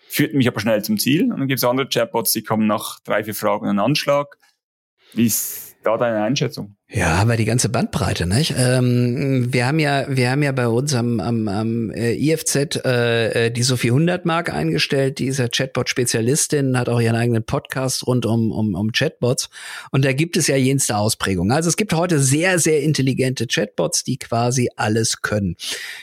[0.09, 1.25] führt mich aber schnell zum Ziel.
[1.33, 4.37] Und dann gibt es andere Chatbots, die kommen nach drei, vier Fragen einen Anschlag.
[5.15, 6.77] Wie ist da deine Einschätzung?
[6.92, 8.53] Ja, aber die ganze Bandbreite, nicht?
[8.59, 13.46] Ähm, wir haben ja, wir haben ja bei uns am, am, am äh, IFZ äh,
[13.46, 15.20] äh, die Sophie 100 Mark eingestellt.
[15.20, 19.50] Die ist ja Chatbot-Spezialistin, hat auch ihren eigenen Podcast rund um, um, um Chatbots.
[19.92, 21.53] Und da gibt es ja jenste Ausprägungen.
[21.53, 25.55] Also es gibt heute sehr, sehr intelligente Chatbots, die quasi alles können.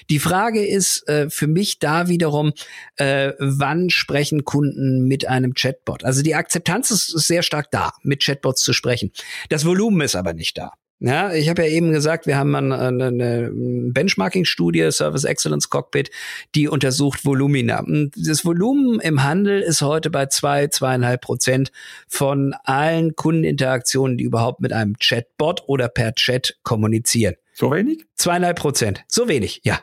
[0.09, 2.53] Die Frage ist äh, für mich da wiederum,
[2.95, 6.05] äh, wann sprechen Kunden mit einem Chatbot?
[6.05, 9.11] Also die Akzeptanz ist sehr stark da, mit Chatbots zu sprechen.
[9.49, 10.76] Das Volumen ist aber nicht da.
[10.99, 16.09] Ja, ich habe ja eben gesagt, wir haben eine, eine Benchmarking-Studie, Service Excellence Cockpit,
[16.55, 17.85] die untersucht Volumina.
[18.15, 21.71] Das Volumen im Handel ist heute bei zwei, zweieinhalb Prozent
[22.07, 27.35] von allen Kundeninteraktionen, die überhaupt mit einem Chatbot oder per Chat kommunizieren.
[27.53, 28.03] So wenig?
[28.15, 29.03] Zweieinhalb Prozent.
[29.07, 29.79] So wenig, ja.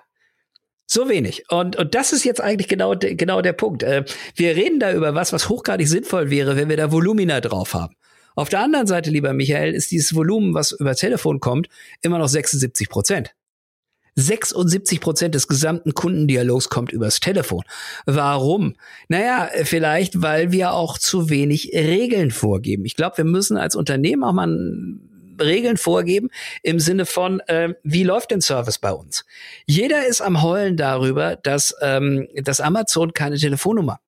[0.86, 1.44] So wenig.
[1.48, 3.84] Und, und das ist jetzt eigentlich genau, genau der Punkt.
[3.84, 7.74] Äh, wir reden da über was, was hochgradig sinnvoll wäre, wenn wir da Volumina drauf
[7.74, 7.94] haben.
[8.34, 11.68] Auf der anderen Seite, lieber Michael, ist dieses Volumen, was über Telefon kommt,
[12.02, 13.34] immer noch 76 Prozent.
[14.16, 17.64] 76 Prozent des gesamten Kundendialogs kommt übers Telefon.
[18.06, 18.76] Warum?
[19.08, 22.84] Naja, vielleicht, weil wir auch zu wenig Regeln vorgeben.
[22.84, 24.48] Ich glaube, wir müssen als Unternehmen auch mal
[25.40, 26.30] Regeln vorgeben
[26.62, 29.24] im Sinne von, äh, wie läuft denn Service bei uns?
[29.66, 33.98] Jeder ist am Heulen darüber, dass, ähm, dass Amazon keine Telefonnummer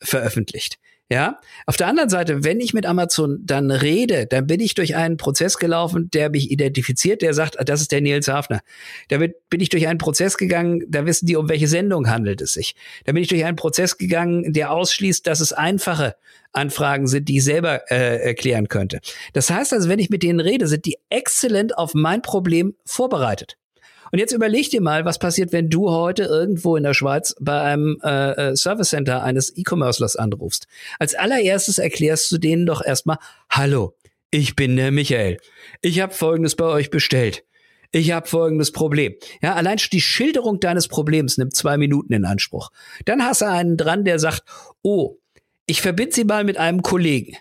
[0.00, 0.78] veröffentlicht.
[1.12, 1.40] Ja.
[1.66, 5.18] Auf der anderen Seite, wenn ich mit Amazon dann rede, dann bin ich durch einen
[5.18, 8.60] Prozess gelaufen, der mich identifiziert, der sagt, ah, das ist der Nils Hafner.
[9.08, 12.54] Damit bin ich durch einen Prozess gegangen, da wissen die, um welche Sendung handelt es
[12.54, 12.74] sich.
[13.04, 16.16] Da bin ich durch einen Prozess gegangen, der ausschließt, dass es einfache
[16.52, 19.00] Anfragen sind, die ich selber äh, erklären könnte.
[19.34, 23.58] Das heißt also, wenn ich mit denen rede, sind die exzellent auf mein Problem vorbereitet.
[24.12, 27.62] Und jetzt überleg dir mal, was passiert, wenn du heute irgendwo in der Schweiz bei
[27.62, 30.66] einem äh, äh, Service Center eines E-Commercelers anrufst.
[30.98, 33.16] Als allererstes erklärst du denen doch erstmal,
[33.48, 33.94] hallo,
[34.30, 35.38] ich bin der Michael.
[35.80, 37.44] Ich habe Folgendes bei euch bestellt.
[37.90, 39.14] Ich habe folgendes Problem.
[39.42, 42.70] Ja, allein die Schilderung deines Problems nimmt zwei Minuten in Anspruch.
[43.06, 44.42] Dann hast du einen dran, der sagt,
[44.82, 45.18] oh,
[45.66, 47.36] ich verbinde Sie mal mit einem Kollegen.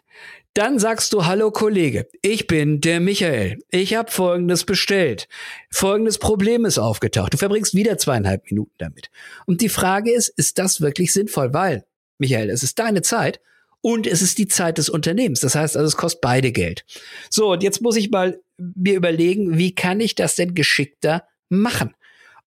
[0.54, 3.60] Dann sagst du, hallo Kollege, ich bin der Michael.
[3.70, 5.30] Ich habe Folgendes bestellt.
[5.72, 7.34] Folgendes Problem ist aufgetaucht.
[7.34, 9.10] Du verbringst wieder zweieinhalb Minuten damit.
[9.46, 11.54] Und die Frage ist, ist das wirklich sinnvoll?
[11.54, 11.86] Weil,
[12.18, 13.40] Michael, es ist deine Zeit
[13.80, 15.40] und es ist die Zeit des Unternehmens.
[15.40, 16.84] Das heißt also, es kostet beide Geld.
[17.30, 21.94] So, und jetzt muss ich mal mir überlegen, wie kann ich das denn geschickter machen?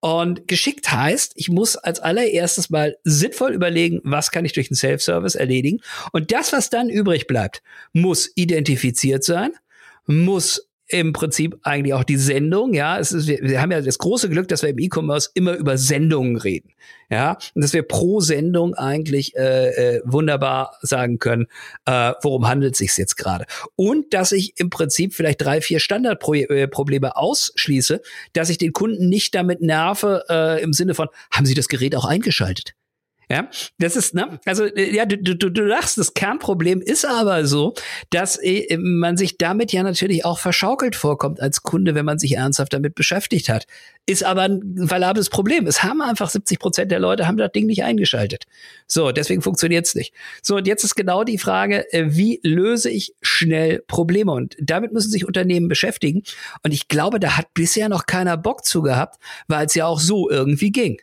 [0.05, 4.75] Und geschickt heißt, ich muss als allererstes mal sinnvoll überlegen, was kann ich durch den
[4.75, 5.81] Self-Service erledigen.
[6.13, 7.63] Und das, was dann übrig bleibt,
[7.95, 9.53] muss identifiziert sein,
[10.05, 12.75] muss im Prinzip eigentlich auch die Sendung.
[12.75, 15.55] Ja, es ist, wir, wir haben ja das große Glück, dass wir im E-Commerce immer
[15.55, 16.71] über Sendungen reden.
[17.11, 21.47] Ja, und dass wir pro Sendung eigentlich äh, äh, wunderbar sagen können,
[21.87, 23.47] äh, worum handelt es sich jetzt gerade.
[23.77, 28.01] Und dass ich im Prinzip vielleicht drei, vier Standardprobleme äh, ausschließe,
[28.33, 31.95] dass ich den Kunden nicht damit nerve äh, im Sinne von, haben Sie das Gerät
[31.95, 32.75] auch eingeschaltet?
[33.31, 37.47] Ja, das ist, ne, also äh, ja, du, du, du lachst, das Kernproblem ist aber
[37.47, 37.75] so,
[38.11, 42.37] dass äh, man sich damit ja natürlich auch verschaukelt vorkommt als Kunde, wenn man sich
[42.37, 43.67] ernsthaft damit beschäftigt hat.
[44.07, 45.67] Ist aber ein valables Problem.
[45.67, 48.45] Es haben einfach 70 Prozent der Leute haben das Ding nicht eingeschaltet.
[48.87, 50.13] So, deswegen funktioniert's nicht.
[50.43, 54.33] So, und jetzt ist genau die Frage, äh, wie löse ich schnell Probleme?
[54.33, 56.23] Und damit müssen sich Unternehmen beschäftigen.
[56.63, 60.01] Und ich glaube, da hat bisher noch keiner Bock zu gehabt, weil es ja auch
[60.01, 60.99] so irgendwie ging.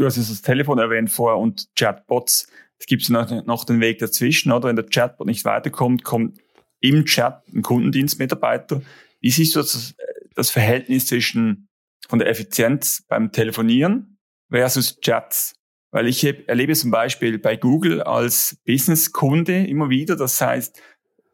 [0.00, 2.50] Du hast jetzt das Telefon erwähnt vorher und Chatbots.
[2.78, 4.70] Es gibt noch, den Weg dazwischen, oder?
[4.70, 6.38] Wenn der Chatbot nicht weiterkommt, kommt
[6.80, 8.80] im Chat ein Kundendienstmitarbeiter.
[9.20, 9.94] Wie siehst du das,
[10.34, 11.68] das Verhältnis zwischen
[12.08, 14.16] von der Effizienz beim Telefonieren
[14.48, 15.52] versus Chats?
[15.90, 20.80] Weil ich erlebe zum Beispiel bei Google als Businesskunde immer wieder, das heißt,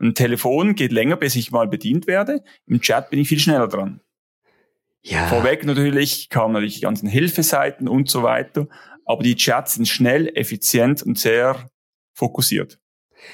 [0.01, 2.43] ein Telefon geht länger, bis ich mal bedient werde.
[2.67, 4.01] Im Chat bin ich viel schneller dran.
[5.09, 5.29] Ja.
[5.29, 8.67] Vorweg natürlich kamen natürlich die ganzen Hilfeseiten und so weiter,
[9.05, 11.71] aber die Chats sind schnell, effizient und sehr
[12.13, 12.81] fokussiert.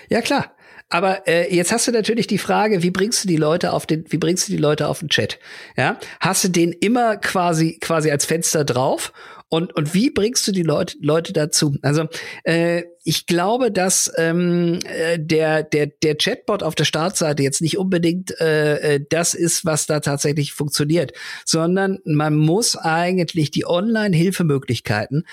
[0.08, 0.54] Ja klar.
[0.90, 4.04] Aber äh, jetzt hast du natürlich die Frage, wie bringst du die Leute auf den,
[4.10, 5.38] wie bringst du die Leute auf den Chat?
[5.74, 9.14] Ja, hast du den immer quasi quasi als Fenster drauf
[9.52, 11.76] und, und wie bringst du die Leute, Leute dazu?
[11.82, 12.06] Also
[12.44, 17.76] äh, ich glaube, dass ähm, äh, der, der, der Chatbot auf der Startseite jetzt nicht
[17.76, 21.12] unbedingt äh, äh, das ist, was da tatsächlich funktioniert,
[21.44, 25.26] sondern man muss eigentlich die Online-Hilfemöglichkeiten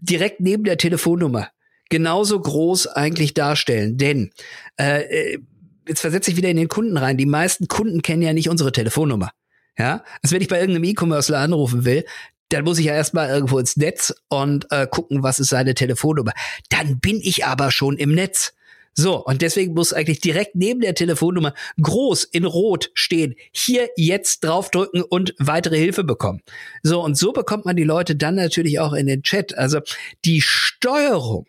[0.00, 1.48] direkt neben der Telefonnummer
[1.90, 3.98] genauso groß eigentlich darstellen.
[3.98, 4.32] Denn
[4.80, 5.38] äh, äh
[5.86, 7.18] jetzt versetze ich wieder in den Kunden rein.
[7.18, 9.30] Die meisten Kunden kennen ja nicht unsere Telefonnummer.
[9.78, 12.04] Ja, als wenn ich bei irgendeinem E-Commercer anrufen will,
[12.48, 16.32] dann muss ich ja erstmal irgendwo ins Netz und äh, gucken, was ist seine Telefonnummer.
[16.68, 18.52] Dann bin ich aber schon im Netz.
[18.96, 21.52] So, und deswegen muss eigentlich direkt neben der Telefonnummer
[21.82, 26.42] groß in Rot stehen, hier jetzt draufdrücken und weitere Hilfe bekommen.
[26.84, 29.58] So, und so bekommt man die Leute dann natürlich auch in den Chat.
[29.58, 29.80] Also
[30.24, 31.48] die Steuerung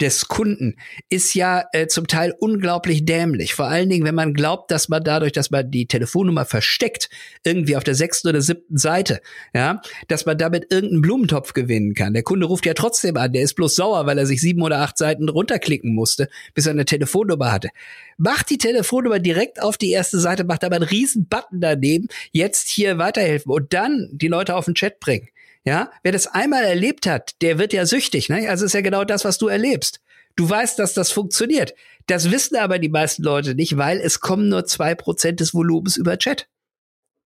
[0.00, 0.76] des Kunden
[1.08, 3.54] ist ja äh, zum Teil unglaublich dämlich.
[3.54, 7.10] Vor allen Dingen, wenn man glaubt, dass man dadurch, dass man die Telefonnummer versteckt,
[7.44, 9.20] irgendwie auf der sechsten oder siebten Seite,
[9.54, 12.14] ja, dass man damit irgendeinen Blumentopf gewinnen kann.
[12.14, 14.78] Der Kunde ruft ja trotzdem an, der ist bloß sauer, weil er sich sieben oder
[14.78, 17.70] acht Seiten runterklicken musste, bis er eine Telefonnummer hatte.
[18.16, 22.68] Macht die Telefonnummer direkt auf die erste Seite, macht aber einen riesen Button daneben, jetzt
[22.68, 25.28] hier weiterhelfen und dann die Leute auf den Chat bringen.
[25.68, 28.30] Ja, wer das einmal erlebt hat, der wird ja süchtig.
[28.30, 28.48] Ne?
[28.48, 30.00] Also ist ja genau das, was du erlebst.
[30.34, 31.74] Du weißt, dass das funktioniert.
[32.06, 35.98] Das wissen aber die meisten Leute nicht, weil es kommen nur zwei Prozent des Volumens
[35.98, 36.48] über Chat.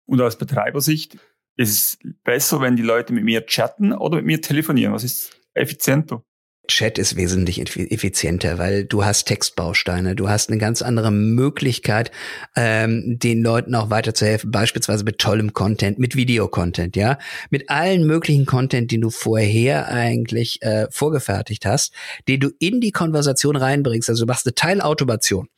[0.06, 1.18] Und aus Betreibersicht
[1.56, 4.94] ist es besser, wenn die Leute mit mir chatten oder mit mir telefonieren.
[4.94, 6.24] Was ist effizienter?
[6.68, 12.12] Chat ist wesentlich effizienter, weil du hast Textbausteine, du hast eine ganz andere Möglichkeit,
[12.54, 17.18] ähm, den Leuten auch weiterzuhelfen, beispielsweise mit tollem Content, mit Videocontent, ja,
[17.50, 21.92] mit allen möglichen Content, den du vorher eigentlich äh, vorgefertigt hast,
[22.28, 24.08] den du in die Konversation reinbringst.
[24.08, 25.48] Also du machst eine Teilautomation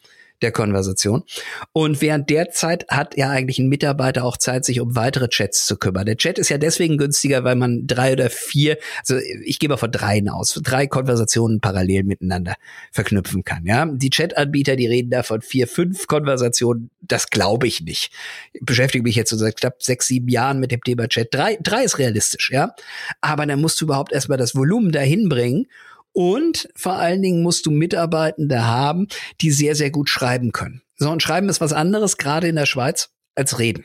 [0.44, 1.24] der Konversation.
[1.72, 5.64] Und während der Zeit hat ja eigentlich ein Mitarbeiter auch Zeit, sich um weitere Chats
[5.66, 6.04] zu kümmern.
[6.04, 9.78] Der Chat ist ja deswegen günstiger, weil man drei oder vier, also ich gehe mal
[9.78, 12.54] von dreien aus, drei Konversationen parallel miteinander
[12.92, 13.64] verknüpfen kann.
[13.64, 16.90] Ja, die Chat-Anbieter, die reden da von vier, fünf Konversationen.
[17.00, 18.12] Das glaube ich nicht.
[18.52, 21.32] Ich beschäftige mich jetzt so seit knapp sechs, sieben Jahren mit dem Thema Chat.
[21.32, 22.74] Drei, drei ist realistisch, ja.
[23.22, 25.66] Aber dann musst du überhaupt erstmal das Volumen dahin bringen
[26.14, 29.08] und vor allen Dingen musst du Mitarbeitende haben,
[29.42, 30.80] die sehr, sehr gut schreiben können.
[30.96, 33.84] So, und Schreiben ist was anderes, gerade in der Schweiz, als Reden.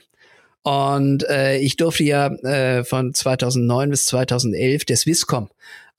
[0.61, 5.49] Und äh, ich durfte ja äh, von 2009 bis 2011 der Swisscom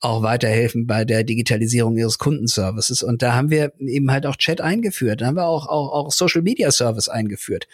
[0.01, 3.03] auch weiterhelfen bei der Digitalisierung ihres Kundenservices.
[3.03, 5.21] Und da haben wir eben halt auch Chat eingeführt.
[5.21, 7.67] Da haben wir auch, auch, auch Social Media Service eingeführt.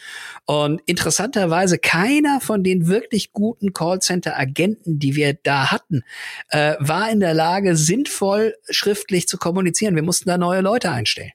[0.46, 6.04] Und interessanterweise keiner von den wirklich guten Callcenter-Agenten, die wir da hatten,
[6.50, 9.96] äh, war in der Lage, sinnvoll schriftlich zu kommunizieren.
[9.96, 11.32] Wir mussten da neue Leute einstellen.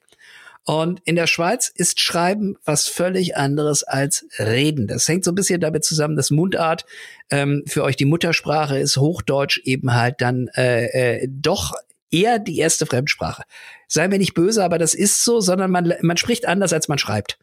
[0.65, 4.87] Und in der Schweiz ist Schreiben was völlig anderes als Reden.
[4.87, 6.85] Das hängt so ein bisschen damit zusammen, dass Mundart
[7.29, 11.73] ähm, für euch die Muttersprache ist, Hochdeutsch eben halt dann äh, äh, doch
[12.11, 13.43] eher die erste Fremdsprache.
[13.87, 16.97] Sei mir nicht böse, aber das ist so, sondern man, man spricht anders, als man
[16.97, 17.37] schreibt.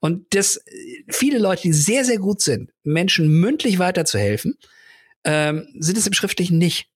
[0.00, 0.60] Und das
[1.08, 4.58] viele Leute, die sehr, sehr gut sind, Menschen mündlich weiterzuhelfen,
[5.22, 6.88] ähm, sind es im Schriftlichen nicht.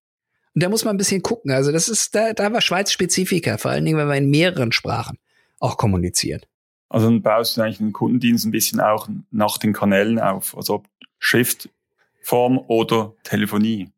[0.54, 1.52] Und da muss man ein bisschen gucken.
[1.52, 4.72] Also das ist, da, da war Schweiz Spezifika, vor allen Dingen, wenn wir in mehreren
[4.72, 5.18] Sprachen
[5.60, 6.42] auch kommunizieren.
[6.88, 10.74] Also dann baust du eigentlich den Kundendienst ein bisschen auch nach den Kanälen auf, also
[10.74, 13.90] ob Schriftform oder Telefonie.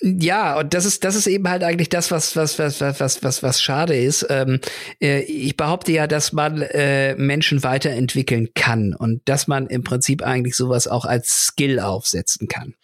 [0.00, 3.24] Ja, und das ist das ist eben halt eigentlich das, was was was was was
[3.24, 4.24] was, was schade ist.
[4.30, 4.60] Ähm,
[5.00, 10.22] äh, ich behaupte ja, dass man äh, Menschen weiterentwickeln kann und dass man im Prinzip
[10.22, 12.74] eigentlich sowas auch als Skill aufsetzen kann.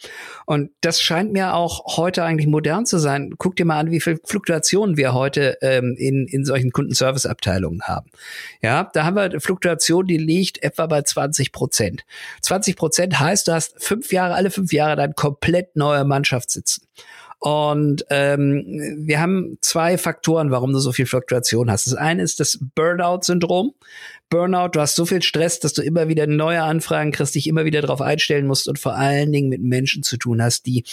[0.45, 3.35] Und das scheint mir auch heute eigentlich modern zu sein.
[3.39, 8.11] Guck dir mal an, wie viel Fluktuationen wir heute ähm, in in solchen Kundenservice-Abteilungen haben.
[8.61, 12.05] Ja, da haben wir eine Fluktuation, die liegt etwa bei 20 Prozent.
[12.41, 16.83] 20 Prozent heißt, du hast fünf Jahre, alle fünf Jahre dann komplett neue Mannschaft sitzen.
[17.45, 18.65] Und ähm,
[18.97, 21.87] wir haben zwei Faktoren, warum du so viel Fluktuation hast.
[21.87, 23.75] Das eine ist das Burnout-Syndrom.
[24.31, 27.67] Burnout, du hast so viel Stress, dass du immer wieder neue Anfragen kriegst, dich immer
[27.67, 30.85] wieder darauf einstellen musst und vor allen Dingen mit Menschen zu tun hast, die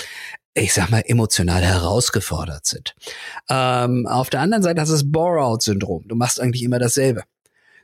[0.53, 2.95] ich sag mal, emotional herausgefordert sind.
[3.49, 6.03] Ähm, auf der anderen Seite hast du das Bore-out-Syndrom.
[6.09, 7.23] Du machst eigentlich immer dasselbe.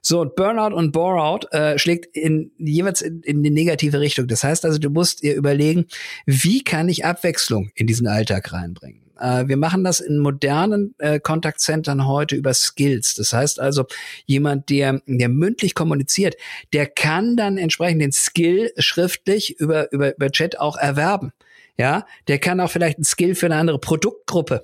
[0.08, 4.26] So, und Burnout und Boreout äh, schlägt in, jeweils in, in die negative Richtung.
[4.26, 5.88] Das heißt also, du musst dir überlegen,
[6.26, 9.02] wie kann ich Abwechslung in diesen Alltag reinbringen?
[9.20, 13.16] Äh, wir machen das in modernen äh, Kontaktcentern heute über Skills.
[13.16, 13.84] Das heißt also,
[14.26, 16.38] jemand, der, der mündlich kommuniziert,
[16.72, 21.34] der kann dann entsprechend den Skill schriftlich über, über, über Chat auch erwerben.
[21.78, 24.64] Ja, der kann auch vielleicht einen Skill für eine andere Produktgruppe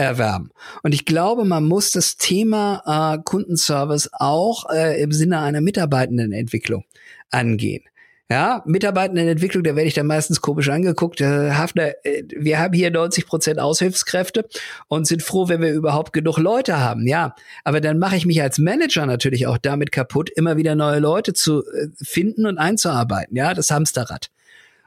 [0.00, 0.50] erwärmen.
[0.82, 6.84] Und ich glaube, man muss das Thema äh, Kundenservice auch äh, im Sinne einer Mitarbeitendenentwicklung
[7.30, 7.84] angehen.
[8.30, 11.20] Ja, Mitarbeitendenentwicklung, da werde ich dann meistens komisch angeguckt.
[11.20, 14.48] Äh, Hafner, äh, wir haben hier 90 Prozent Aushilfskräfte
[14.86, 17.08] und sind froh, wenn wir überhaupt genug Leute haben.
[17.08, 17.34] Ja,
[17.64, 21.32] aber dann mache ich mich als Manager natürlich auch damit kaputt, immer wieder neue Leute
[21.32, 23.36] zu äh, finden und einzuarbeiten.
[23.36, 24.30] Ja, das Hamsterrad.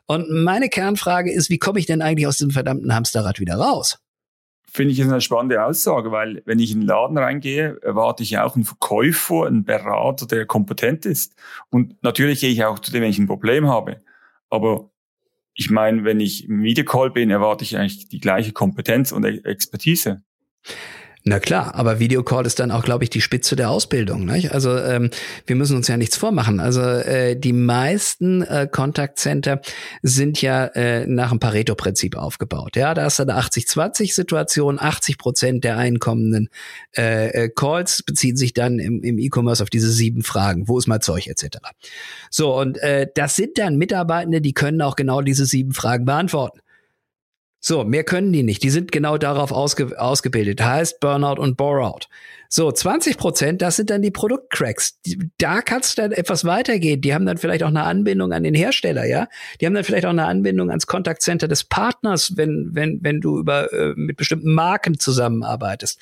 [0.06, 4.00] Und meine Kernfrage ist, wie komme ich denn eigentlich aus dem verdammten Hamsterrad wieder raus?
[4.74, 8.38] Finde ich ist eine spannende Aussage, weil wenn ich in den Laden reingehe, erwarte ich
[8.40, 11.36] auch einen Verkäufer, einen Berater, der kompetent ist.
[11.70, 14.02] Und natürlich gehe ich auch zu dem, wenn ich ein Problem habe.
[14.50, 14.90] Aber
[15.54, 20.24] ich meine, wenn ich im Videocall bin, erwarte ich eigentlich die gleiche Kompetenz und Expertise.
[21.26, 24.26] Na klar, aber Videocall ist dann auch, glaube ich, die Spitze der Ausbildung.
[24.26, 24.52] Nicht?
[24.52, 25.10] Also ähm,
[25.46, 26.60] wir müssen uns ja nichts vormachen.
[26.60, 29.62] Also äh, die meisten äh, Contact Center
[30.02, 32.76] sind ja äh, nach dem Pareto-Prinzip aufgebaut.
[32.76, 34.82] Ja, da ist eine 80-20-Situation.
[34.82, 36.50] 80 Prozent der einkommenden
[36.98, 40.68] äh, äh, Calls beziehen sich dann im, im E-Commerce auf diese sieben Fragen.
[40.68, 41.60] Wo ist mein Zeug etc.
[42.30, 46.60] So, und äh, das sind dann Mitarbeitende, die können auch genau diese sieben Fragen beantworten.
[47.66, 48.62] So, mehr können die nicht.
[48.62, 50.62] Die sind genau darauf ausge ausgebildet.
[50.62, 52.10] Heißt Burnout und Bore-out.
[52.50, 55.00] So, 20 Prozent, das sind dann die Produktcracks.
[55.38, 57.00] Da kannst du dann etwas weitergehen.
[57.00, 59.30] Die haben dann vielleicht auch eine Anbindung an den Hersteller, ja.
[59.62, 63.40] Die haben dann vielleicht auch eine Anbindung ans Kontaktcenter des Partners, wenn, wenn, wenn du
[63.40, 66.02] über, äh, mit bestimmten Marken zusammenarbeitest.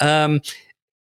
[0.00, 0.40] Ähm,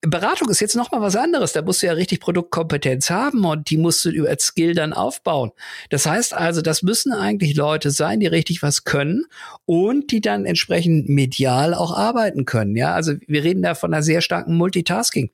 [0.01, 1.53] Beratung ist jetzt noch mal was anderes.
[1.53, 5.51] Da musst du ja richtig Produktkompetenz haben und die musst du über Skill dann aufbauen.
[5.89, 9.25] Das heißt also, das müssen eigentlich Leute sein, die richtig was können
[9.65, 12.75] und die dann entsprechend medial auch arbeiten können.
[12.75, 15.29] Ja, also wir reden da von einer sehr starken Multitasking.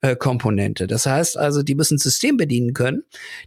[0.00, 0.86] Äh, Komponente.
[0.86, 3.02] Das heißt also, die müssen System bedienen können,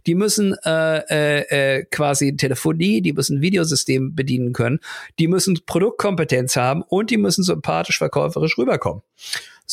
[0.06, 4.78] die müssen äh, äh, äh, quasi Telefonie, die müssen Videosystem bedienen können,
[5.18, 9.00] die müssen Produktkompetenz haben und die müssen sympathisch verkäuferisch rüberkommen.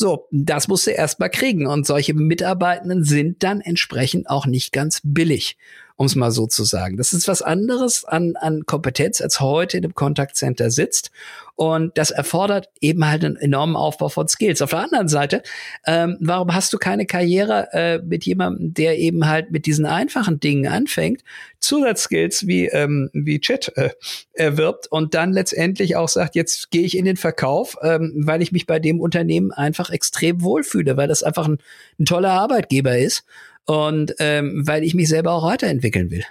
[0.00, 1.66] So, das musst du erst mal kriegen.
[1.66, 5.58] Und solche Mitarbeitenden sind dann entsprechend auch nicht ganz billig
[6.00, 6.96] um es mal so zu sagen.
[6.96, 11.10] Das ist was anderes an, an Kompetenz, als heute in einem Kontaktcenter sitzt.
[11.56, 14.62] Und das erfordert eben halt einen enormen Aufbau von Skills.
[14.62, 15.42] Auf der anderen Seite,
[15.86, 20.40] ähm, warum hast du keine Karriere äh, mit jemandem, der eben halt mit diesen einfachen
[20.40, 21.22] Dingen anfängt,
[21.58, 23.90] Zusatzskills wie, ähm, wie Chat äh,
[24.32, 28.52] erwirbt und dann letztendlich auch sagt, jetzt gehe ich in den Verkauf, ähm, weil ich
[28.52, 31.58] mich bei dem Unternehmen einfach extrem wohlfühle, weil das einfach ein,
[31.98, 33.24] ein toller Arbeitgeber ist
[33.70, 36.24] und ähm, weil ich mich selber auch weiterentwickeln will.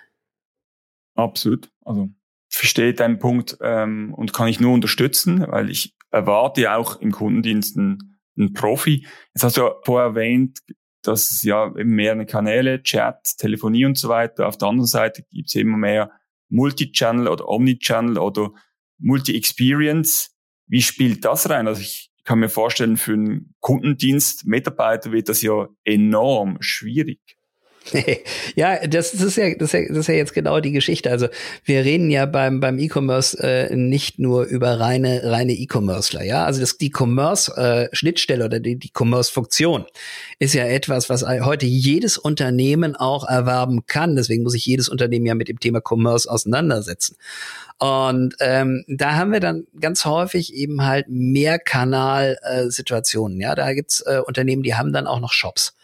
[1.15, 1.71] Absolut.
[1.86, 2.10] Also
[2.49, 7.78] verstehe deinen Punkt ähm, und kann ich nur unterstützen, weil ich erwarte auch im Kundendienst
[7.78, 9.08] einen, einen Profi.
[9.34, 10.60] Jetzt hast du ja vorher erwähnt,
[11.02, 14.45] dass es ja mehrere Kanäle, Chat, Telefonie und so weiter.
[14.45, 16.12] Auf der anderen Seite gibt es immer mehr
[16.49, 18.52] Multi-Channel oder Omni-Channel oder
[18.97, 20.36] Multi-Experience.
[20.67, 21.67] Wie spielt das rein?
[21.69, 27.38] Also ich kann mir vorstellen, für einen Kundendienst Mitarbeiter wird das ja enorm schwierig.
[28.56, 31.10] ja, das, das, ist ja, das, ist ja, das ist ja jetzt genau die Geschichte.
[31.10, 31.28] Also
[31.63, 36.46] wir reden ja beim, beim E-Commerce äh, nicht nur über reine, reine E-Commercer, ja.
[36.46, 39.86] Also das, die Commerce-Schnittstelle äh, oder die, die Commerce-Funktion
[40.39, 44.15] ist ja etwas, was heute jedes Unternehmen auch erwerben kann.
[44.15, 47.15] Deswegen muss sich jedes Unternehmen ja mit dem Thema Commerce auseinandersetzen.
[47.80, 53.39] Und ähm, da haben wir dann ganz häufig eben halt Mehrkanal-Situationen.
[53.39, 55.78] Äh, ja, da gibt's äh, Unternehmen, die haben dann auch noch Shops.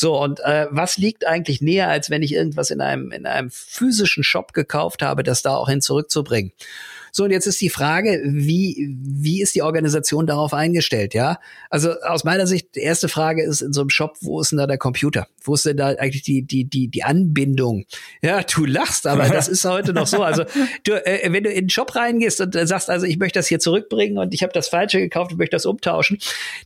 [0.00, 3.50] So, und äh, was liegt eigentlich näher, als wenn ich irgendwas in einem, in einem
[3.50, 6.52] physischen Shop gekauft habe, das da auch hin zurückzubringen?
[7.18, 11.40] So, und jetzt ist die Frage, wie, wie ist die Organisation darauf eingestellt, ja?
[11.68, 14.58] Also aus meiner Sicht, die erste Frage ist in so einem Shop, wo ist denn
[14.58, 15.26] da der Computer?
[15.42, 17.86] Wo ist denn da eigentlich die, die, die, die Anbindung?
[18.22, 20.22] Ja, du lachst, aber das ist heute noch so.
[20.22, 20.44] Also,
[20.84, 23.48] du, äh, wenn du in den Shop reingehst und äh, sagst, also ich möchte das
[23.48, 26.18] hier zurückbringen und ich habe das Falsche gekauft und möchte das umtauschen,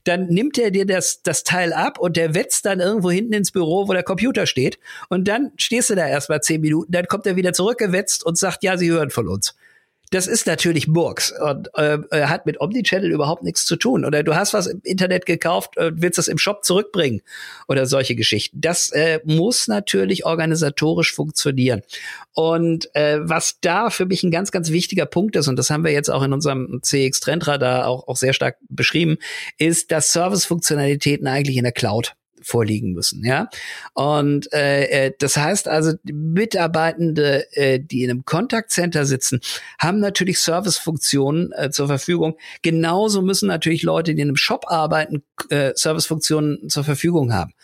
[0.05, 3.53] dann nimmt er dir das, das Teil ab und der wetzt dann irgendwo hinten ins
[3.53, 4.79] Büro, wo der Computer steht.
[5.09, 8.37] Und dann stehst du da erst mal zehn Minuten, dann kommt er wieder zurückgewetzt und
[8.37, 9.55] sagt, ja, sie hören von uns.
[10.13, 14.05] Das ist natürlich Murks und äh, hat mit Omnichannel überhaupt nichts zu tun.
[14.05, 17.23] Oder du hast was im Internet gekauft und willst das im Shop zurückbringen
[17.67, 18.61] oder solche Geschichten.
[18.61, 21.81] Das äh, muss natürlich organisatorisch funktionieren.
[22.35, 25.83] Und äh, was da für mich ein ganz, ganz wichtiger Punkt ist, und das haben
[25.83, 29.17] wir jetzt auch in unserem CX Trendradar auch, auch sehr stark beschrieben,
[29.57, 33.49] ist, dass Service-Funktionalitäten eigentlich in der Cloud vorliegen müssen, ja.
[33.95, 39.41] Und äh, äh, das heißt also, Mitarbeitende, äh, die in einem Kontaktcenter sitzen,
[39.79, 42.37] haben natürlich Servicefunktionen äh, zur Verfügung.
[42.63, 47.55] Genauso müssen natürlich Leute, die in einem Shop arbeiten, äh, Servicefunktionen zur Verfügung haben.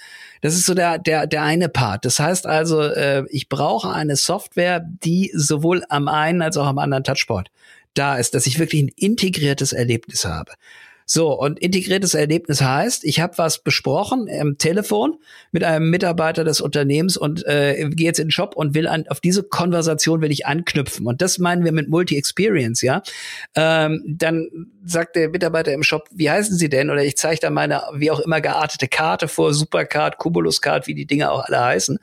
[0.40, 2.04] Das ist so der, der, der eine Part.
[2.04, 6.78] Das heißt also, äh, ich brauche eine Software, die sowohl am einen als auch am
[6.78, 7.50] anderen Touchpoint
[7.94, 10.52] da ist, dass ich wirklich ein integriertes Erlebnis habe.
[11.10, 15.16] So, und integriertes Erlebnis heißt, ich habe was besprochen am Telefon
[15.52, 19.06] mit einem Mitarbeiter des Unternehmens und äh, gehe jetzt in den Shop und will an,
[19.08, 21.06] auf diese Konversation will ich anknüpfen.
[21.06, 23.02] Und das meinen wir mit Multi-Experience, ja.
[23.54, 24.50] Ähm, dann
[24.84, 26.90] sagt der Mitarbeiter im Shop, wie heißen Sie denn?
[26.90, 31.06] Oder ich zeige da meine, wie auch immer, geartete Karte vor, Supercard, Cumulus-Card, wie die
[31.06, 31.98] Dinge auch alle heißen.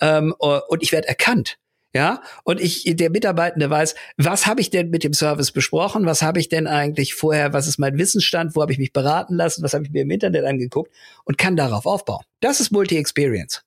[0.00, 1.58] Ähm, und ich werde erkannt.
[1.94, 6.04] Ja, und ich, der Mitarbeitende weiß, was habe ich denn mit dem Service besprochen?
[6.04, 7.54] Was habe ich denn eigentlich vorher?
[7.54, 8.54] Was ist mein Wissensstand?
[8.54, 9.62] Wo habe ich mich beraten lassen?
[9.62, 10.92] Was habe ich mir im Internet angeguckt?
[11.24, 12.24] Und kann darauf aufbauen.
[12.40, 13.62] Das ist Multi-Experience.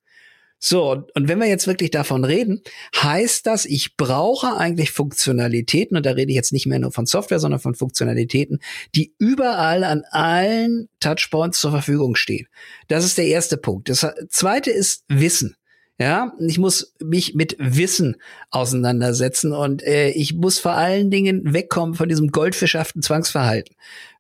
[0.64, 2.62] So, und wenn wir jetzt wirklich davon reden,
[2.96, 7.08] heißt das, ich brauche eigentlich Funktionalitäten, und da rede ich jetzt nicht mehr nur von
[7.08, 8.60] Software, sondern von Funktionalitäten,
[8.94, 12.48] die überall an allen Touchpoints zur Verfügung stehen.
[12.88, 13.90] Das ist der erste Punkt.
[13.90, 15.56] Das zweite ist Wissen.
[16.02, 18.16] Ja, ich muss mich mit Wissen
[18.50, 23.76] auseinandersetzen und äh, ich muss vor allen Dingen wegkommen von diesem goldfischhaften Zwangsverhalten,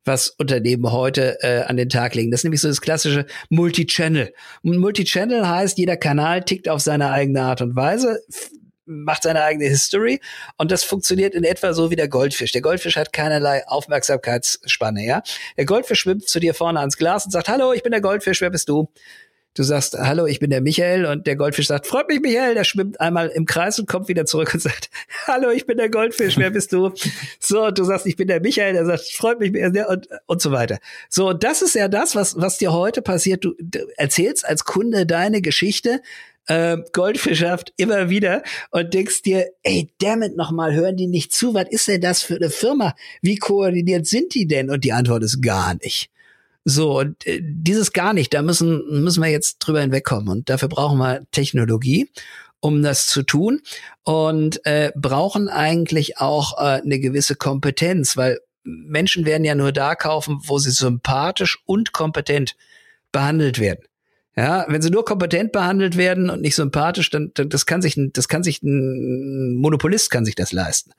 [0.05, 2.29] was Unternehmen heute äh, an den Tag legen.
[2.29, 4.32] Das ist nämlich so das klassische Multi-Channel.
[4.61, 8.21] Multi-Channel heißt, jeder Kanal tickt auf seine eigene Art und Weise,
[8.86, 10.21] macht seine eigene History
[10.57, 12.51] und das funktioniert in etwa so wie der Goldfisch.
[12.51, 15.23] Der Goldfisch hat keinerlei Aufmerksamkeitsspanne, ja.
[15.57, 18.39] Der Goldfisch schwimmt zu dir vorne ans Glas und sagt, hallo, ich bin der Goldfisch,
[18.41, 18.88] wer bist du?
[19.54, 22.64] Du sagst, hallo, ich bin der Michael und der Goldfisch sagt, freut mich Michael, der
[22.64, 24.89] schwimmt einmal im Kreis und kommt wieder zurück und sagt,
[25.28, 26.91] hallo, ich bin der Goldfisch, wer bist du?
[27.39, 30.80] So, du sagst, ich bin der Michael, der sagt, freut mich und, und so weiter.
[31.10, 33.43] So, das ist ja das, was, was dir heute passiert.
[33.43, 36.02] Du, du erzählst als Kunde deine Geschichte,
[36.47, 41.54] äh, Goldfischhaft immer wieder und denkst dir, ey, damit nochmal, hören die nicht zu?
[41.54, 42.95] Was ist denn das für eine Firma?
[43.22, 44.70] Wie koordiniert sind die denn?
[44.70, 46.11] Und die Antwort ist gar nicht.
[46.64, 50.30] So, äh, dieses gar nicht, da müssen, müssen wir jetzt drüber hinwegkommen.
[50.30, 52.09] Und dafür brauchen wir Technologie,
[52.59, 53.62] um das zu tun.
[54.03, 59.95] Und äh, brauchen eigentlich auch äh, eine gewisse Kompetenz, weil Menschen werden ja nur da
[59.95, 62.55] kaufen, wo sie sympathisch und kompetent
[63.12, 63.84] behandelt werden.
[64.41, 67.95] Ja, wenn sie nur kompetent behandelt werden und nicht sympathisch, dann, dann das kann sich,
[68.11, 70.93] das kann sich ein Monopolist kann sich das leisten.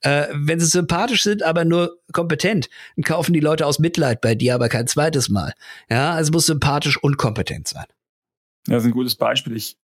[0.00, 4.34] Äh, wenn sie sympathisch sind, aber nur kompetent, dann kaufen die Leute aus Mitleid bei
[4.34, 5.54] dir, aber kein zweites Mal.
[5.88, 7.84] Ja, also muss sympathisch und kompetent sein.
[8.66, 9.54] Ja, das ist ein gutes Beispiel.
[9.54, 9.76] Ich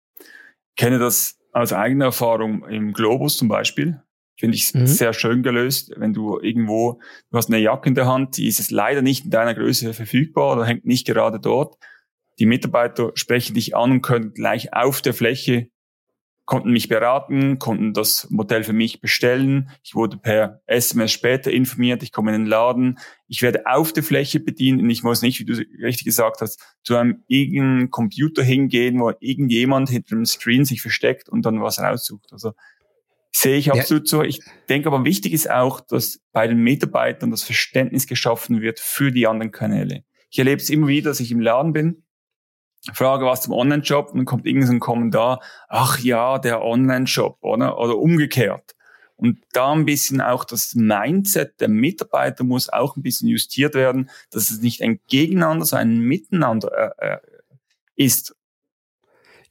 [0.77, 4.03] kenne das aus eigener Erfahrung im Globus zum Beispiel.
[4.37, 4.89] Finde ich mhm.
[4.89, 6.99] sehr schön gelöst, wenn du irgendwo,
[7.31, 9.95] du hast eine Jacke in der Hand, die ist jetzt leider nicht in deiner Größe
[9.95, 11.77] verfügbar oder hängt nicht gerade dort
[12.39, 15.69] die Mitarbeiter sprechen dich an und können gleich auf der Fläche,
[16.47, 19.71] konnten mich beraten, konnten das Modell für mich bestellen.
[19.83, 24.03] Ich wurde per SMS später informiert, ich komme in den Laden, ich werde auf der
[24.03, 28.43] Fläche bedient und ich muss nicht, wie du richtig gesagt hast, zu einem irgendeinem Computer
[28.43, 32.33] hingehen, wo irgendjemand hinter dem Screen sich versteckt und dann was raussucht.
[32.33, 32.53] Also
[33.33, 34.19] sehe ich absolut ja.
[34.19, 34.23] so.
[34.23, 39.13] Ich denke aber wichtig ist auch, dass bei den Mitarbeitern das Verständnis geschaffen wird für
[39.13, 40.05] die anderen Kanäle.
[40.31, 42.05] Ich erlebe es immer wieder, dass ich im Laden bin
[42.93, 47.79] frage was zum Online-Shop und dann kommt irgendein Kommentar, ach ja, der Online-Shop, oder?
[47.79, 48.75] Oder umgekehrt.
[49.17, 54.11] Und da ein bisschen auch das Mindset der Mitarbeiter muss auch ein bisschen justiert werden,
[54.31, 57.19] dass es nicht ein Gegeneinander, sondern ein Miteinander äh, äh
[57.97, 58.35] ist.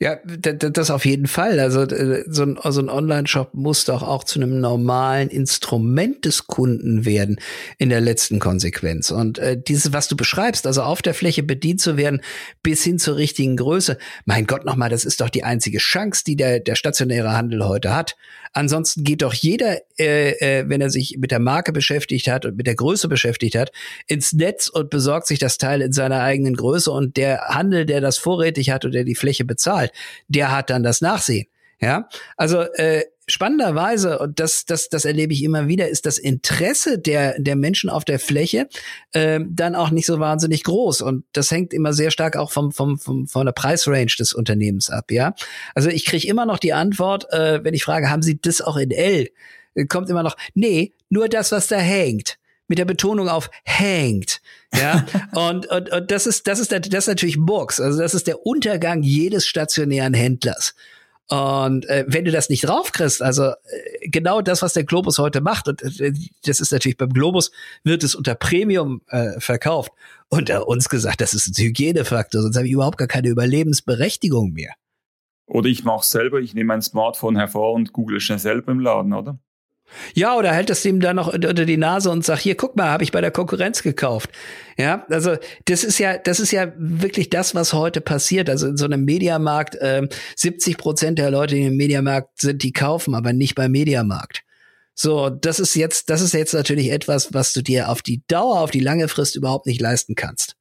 [0.04, 1.62] Ja, das auf jeden Fall.
[1.62, 6.45] Also äh, so ein, so ein Online-Shop muss doch auch zu einem normalen Instrument des
[6.45, 7.39] Kunden werden
[7.78, 9.12] in der letzten Konsequenz.
[9.12, 12.20] Und äh, dieses, was du beschreibst, also auf der Fläche bedient zu werden
[12.64, 16.36] bis hin zur richtigen Größe, mein Gott nochmal, das ist doch die einzige Chance, die
[16.36, 18.18] der, der stationäre Handel heute hat.
[18.54, 22.56] Ansonsten geht doch jeder, äh, äh, wenn er sich mit der Marke beschäftigt hat und
[22.56, 23.72] mit der Größe beschäftigt hat,
[24.08, 27.99] ins Netz und besorgt sich das Teil in seiner eigenen Größe und der Handel, der
[27.99, 29.91] das vorrätig hat und der die Fläche bezahlt,
[30.28, 31.47] der hat dann das Nachsehen.
[31.82, 37.00] Ja, also äh, spannenderweise, und das, das, das erlebe ich immer wieder, ist das Interesse
[37.00, 38.68] der, der Menschen auf der Fläche
[39.14, 41.02] äh, dann auch nicht so wahnsinnig groß.
[41.02, 44.90] Und das hängt immer sehr stark auch vom, vom, vom, von der Preisrange des Unternehmens
[44.90, 45.34] ab, ja.
[45.76, 48.78] Also ich kriege immer noch die Antwort, äh, wenn ich frage, haben Sie das auch
[48.78, 49.30] in L?
[49.90, 54.42] Kommt immer noch, nee, nur das, was da hängt mit der Betonung auf hängt.
[54.74, 57.80] Ja, und, und, und das ist, das ist, das ist natürlich Burks.
[57.80, 60.74] Also das ist der Untergang jedes stationären Händlers.
[61.30, 65.42] Und äh, wenn du das nicht draufkriegst, also äh, genau das, was der Globus heute
[65.42, 66.14] macht, und äh,
[66.46, 67.52] das ist natürlich beim Globus,
[67.84, 69.92] wird es unter Premium äh, verkauft.
[70.30, 74.74] Unter uns gesagt, das ist ein Hygienefaktor, sonst habe ich überhaupt gar keine Überlebensberechtigung mehr.
[75.46, 79.14] Oder ich mache selber, ich nehme mein Smartphone hervor und google schnell selber im Laden,
[79.14, 79.40] oder?
[80.14, 82.89] Ja, oder hält es ihm dann noch unter die Nase und sagt, hier, guck mal,
[82.89, 84.30] habe ich bei der Konkurrenz gekauft.
[84.78, 85.36] Ja, also
[85.66, 88.50] das ist ja, das ist ja wirklich das, was heute passiert.
[88.50, 92.74] Also in so einem Mediamarkt, äh, 70 Prozent der Leute, die im Mediamarkt sind, die
[92.74, 94.44] kaufen, aber nicht beim Mediamarkt.
[94.96, 98.62] So, das ist jetzt, das ist jetzt natürlich etwas, was du dir auf die Dauer,
[98.62, 100.56] auf die lange Frist überhaupt nicht leisten kannst.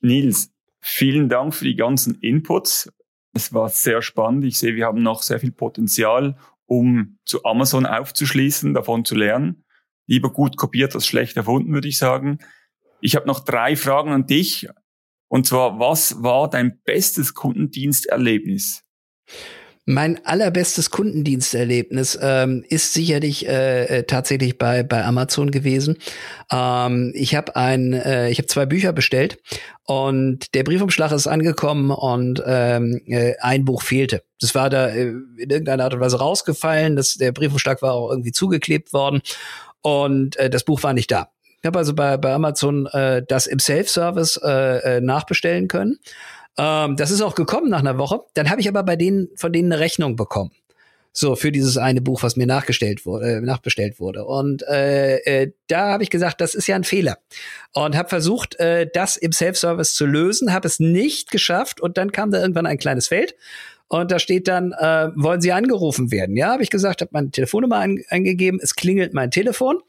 [0.00, 0.50] Nils,
[0.80, 2.90] vielen Dank für die ganzen Inputs.
[3.32, 4.44] Es war sehr spannend.
[4.44, 6.36] Ich sehe, wir haben noch sehr viel Potenzial,
[6.70, 9.64] um zu Amazon aufzuschließen, davon zu lernen.
[10.06, 12.38] Lieber gut kopiert als schlecht erfunden, würde ich sagen.
[13.00, 14.68] Ich habe noch drei Fragen an dich.
[15.28, 18.84] Und zwar, was war dein bestes Kundendiensterlebnis?
[19.86, 25.96] Mein allerbestes Kundendiensterlebnis ähm, ist sicherlich äh, äh, tatsächlich bei bei Amazon gewesen.
[26.52, 29.38] Ähm, ich habe ein, äh, ich habe zwei Bücher bestellt
[29.84, 34.22] und der Briefumschlag ist angekommen und ähm, äh, ein Buch fehlte.
[34.38, 36.94] Das war da äh, in irgendeiner Art und Weise rausgefallen.
[36.94, 39.22] Das, der Briefumschlag war auch irgendwie zugeklebt worden
[39.80, 41.30] und äh, das Buch war nicht da.
[41.62, 45.98] Ich habe also bei, bei Amazon äh, das im Self-Service äh, äh, nachbestellen können.
[46.60, 48.20] Ähm, das ist auch gekommen nach einer Woche.
[48.34, 50.50] Dann habe ich aber bei denen von denen eine Rechnung bekommen.
[51.12, 54.26] So, für dieses eine Buch, was mir nachgestellt wurde, äh, nachbestellt wurde.
[54.26, 57.18] Und äh, äh, da habe ich gesagt, das ist ja ein Fehler.
[57.72, 62.12] Und habe versucht, äh, das im Self-Service zu lösen, habe es nicht geschafft und dann
[62.12, 63.34] kam da irgendwann ein kleines Feld
[63.90, 66.36] und da steht dann, äh, wollen Sie angerufen werden?
[66.36, 69.80] Ja, habe ich gesagt, habe meine Telefonnummer ein, eingegeben, es klingelt mein Telefon.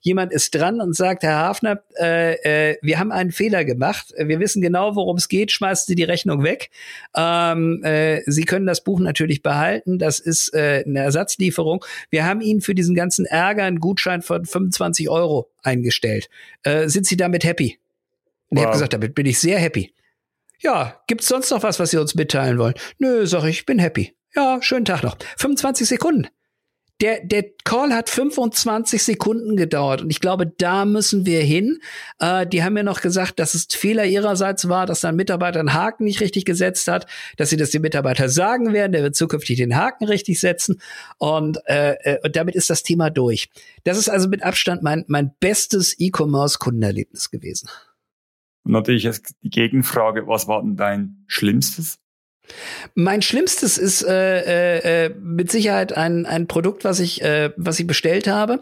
[0.00, 4.14] Jemand ist dran und sagt, Herr Hafner, äh, äh, wir haben einen Fehler gemacht.
[4.16, 5.52] Wir wissen genau, worum es geht.
[5.52, 6.70] Schmeißen Sie die Rechnung weg.
[7.14, 9.98] Ähm, äh, Sie können das Buch natürlich behalten.
[9.98, 11.84] Das ist äh, eine Ersatzlieferung.
[12.08, 16.30] Wir haben Ihnen für diesen ganzen Ärger einen Gutschein von 25 Euro eingestellt.
[16.62, 17.78] Äh, sind Sie damit happy?
[18.48, 18.62] Und wow.
[18.62, 19.92] ich habe gesagt, damit bin ich sehr happy.
[20.62, 22.74] Ja, gibt's sonst noch was, was Sie uns mitteilen wollen?
[22.98, 24.14] Nö, sag ich, bin happy.
[24.34, 25.16] Ja, schönen Tag noch.
[25.38, 26.28] 25 Sekunden.
[27.00, 31.78] Der, der Call hat 25 Sekunden gedauert und ich glaube, da müssen wir hin.
[32.18, 35.72] Äh, die haben mir noch gesagt, dass es Fehler ihrerseits war, dass ein Mitarbeiter einen
[35.72, 37.06] Haken nicht richtig gesetzt hat,
[37.38, 40.82] dass sie das dem Mitarbeiter sagen werden, der wird zukünftig den Haken richtig setzen
[41.16, 43.48] und, äh, äh und damit ist das Thema durch.
[43.84, 47.70] Das ist also mit Abstand mein, mein bestes E-Commerce-Kundenerlebnis gewesen.
[48.64, 51.98] Und natürlich ist die Gegenfrage, was war denn dein Schlimmstes?
[52.94, 57.78] Mein Schlimmstes ist äh, äh, äh, mit Sicherheit ein, ein Produkt, was ich, äh, was
[57.78, 58.58] ich bestellt habe,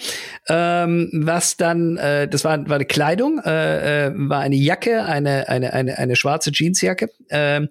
[0.48, 5.48] ähm, was dann, äh, das war, war eine Kleidung, äh, äh, war eine Jacke, eine,
[5.48, 7.66] eine, eine, eine schwarze Jeansjacke, äh,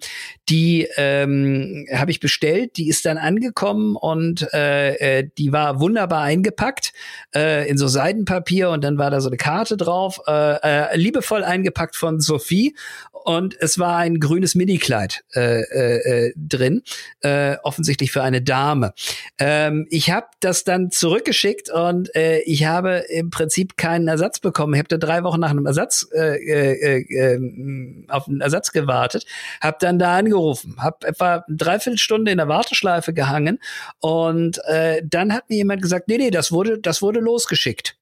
[0.48, 6.22] die ähm, habe ich bestellt, die ist dann angekommen und äh, äh, die war wunderbar
[6.22, 6.92] eingepackt
[7.34, 10.56] äh, in so Seidenpapier und dann war da so eine Karte drauf, äh,
[10.92, 12.74] äh, liebevoll eingepackt von Sophie
[13.12, 16.82] und es war ein grünes Minikleid äh, äh, drin,
[17.20, 18.92] äh, offensichtlich für eine Dame.
[19.38, 24.74] Ähm, ich habe das dann zurückgeschickt und äh, ich habe im Prinzip keinen Ersatz bekommen.
[24.74, 29.26] Ich habe da drei Wochen nach einem Ersatz äh, äh, äh, auf einen Ersatz gewartet,
[29.60, 33.58] habe dann da angerufen, habe etwa eine Dreiviertelstunde in der Warteschleife gehangen
[34.00, 37.96] und äh, dann hat mir jemand gesagt, nee, nee, das wurde, das wurde losgeschickt.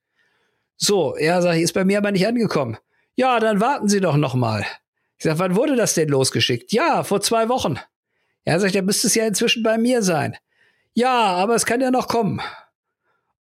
[0.77, 2.77] So, ja, sag ich, ist bei mir aber nicht angekommen.
[3.15, 4.67] Ja, dann warten Sie doch noch mal.
[5.19, 6.73] Ich sag, wann wurde das denn losgeschickt?
[6.73, 7.79] Ja, vor zwei Wochen.
[8.47, 10.37] Ja, sag ich, da müsste es ja inzwischen bei mir sein.
[10.95, 12.41] Ja, aber es kann ja noch kommen.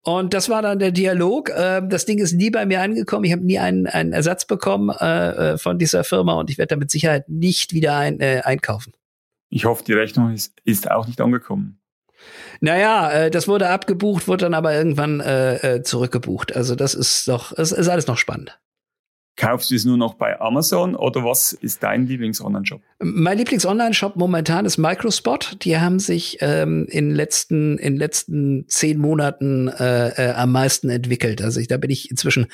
[0.01, 1.51] Und das war dann der Dialog.
[1.55, 3.23] Ähm, das Ding ist nie bei mir angekommen.
[3.23, 6.75] Ich habe nie einen, einen Ersatz bekommen äh, äh, von dieser Firma und ich werde
[6.75, 8.93] da mit Sicherheit nicht wieder ein, äh, einkaufen.
[9.49, 11.79] Ich hoffe, die Rechnung ist, ist auch nicht angekommen.
[12.59, 16.55] Naja, äh, das wurde abgebucht, wurde dann aber irgendwann äh, zurückgebucht.
[16.55, 18.59] Also das ist doch, es ist alles noch spannend.
[19.37, 22.81] Kaufst du es nur noch bei Amazon oder was ist dein Lieblings-Online-Shop?
[22.99, 25.57] Mein Lieblings-Online-Shop momentan ist Microspot.
[25.63, 31.41] Die haben sich ähm, in letzten in letzten zehn Monaten äh, äh, am meisten entwickelt.
[31.41, 32.47] Also ich, da bin ich inzwischen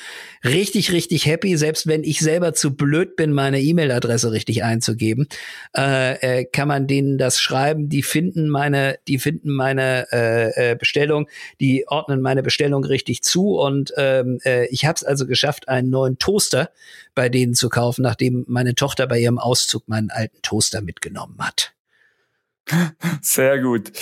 [0.44, 1.56] richtig richtig happy.
[1.56, 5.28] Selbst wenn ich selber zu blöd bin, meine E-Mail-Adresse richtig einzugeben,
[5.76, 7.90] äh, äh, kann man denen das schreiben.
[7.90, 11.28] Die finden meine die finden meine äh, äh, Bestellung,
[11.60, 15.88] die ordnen meine Bestellung richtig zu und ähm, äh, ich habe es also geschafft, einen
[15.88, 16.71] neuen Toaster
[17.14, 21.74] bei denen zu kaufen, nachdem meine Tochter bei ihrem Auszug meinen alten Toaster mitgenommen hat.
[23.20, 23.92] Sehr gut.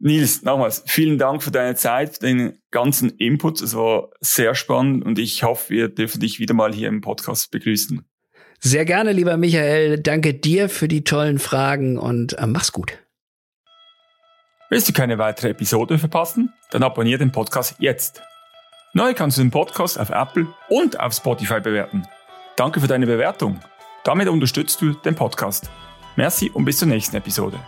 [0.00, 3.60] Nils, nochmals, vielen Dank für deine Zeit, für den ganzen Input.
[3.60, 7.50] Es war sehr spannend und ich hoffe, wir dürfen dich wieder mal hier im Podcast
[7.50, 8.04] begrüßen.
[8.60, 10.00] Sehr gerne, lieber Michael.
[10.00, 12.98] Danke dir für die tollen Fragen und äh, mach's gut.
[14.70, 16.52] Willst du keine weitere Episode verpassen?
[16.70, 18.22] Dann abonniere den Podcast jetzt.
[18.98, 22.02] Neu kannst du den Podcast auf Apple und auf Spotify bewerten.
[22.56, 23.60] Danke für deine Bewertung.
[24.02, 25.70] Damit unterstützt du den Podcast.
[26.16, 27.60] Merci und bis zur nächsten Episode.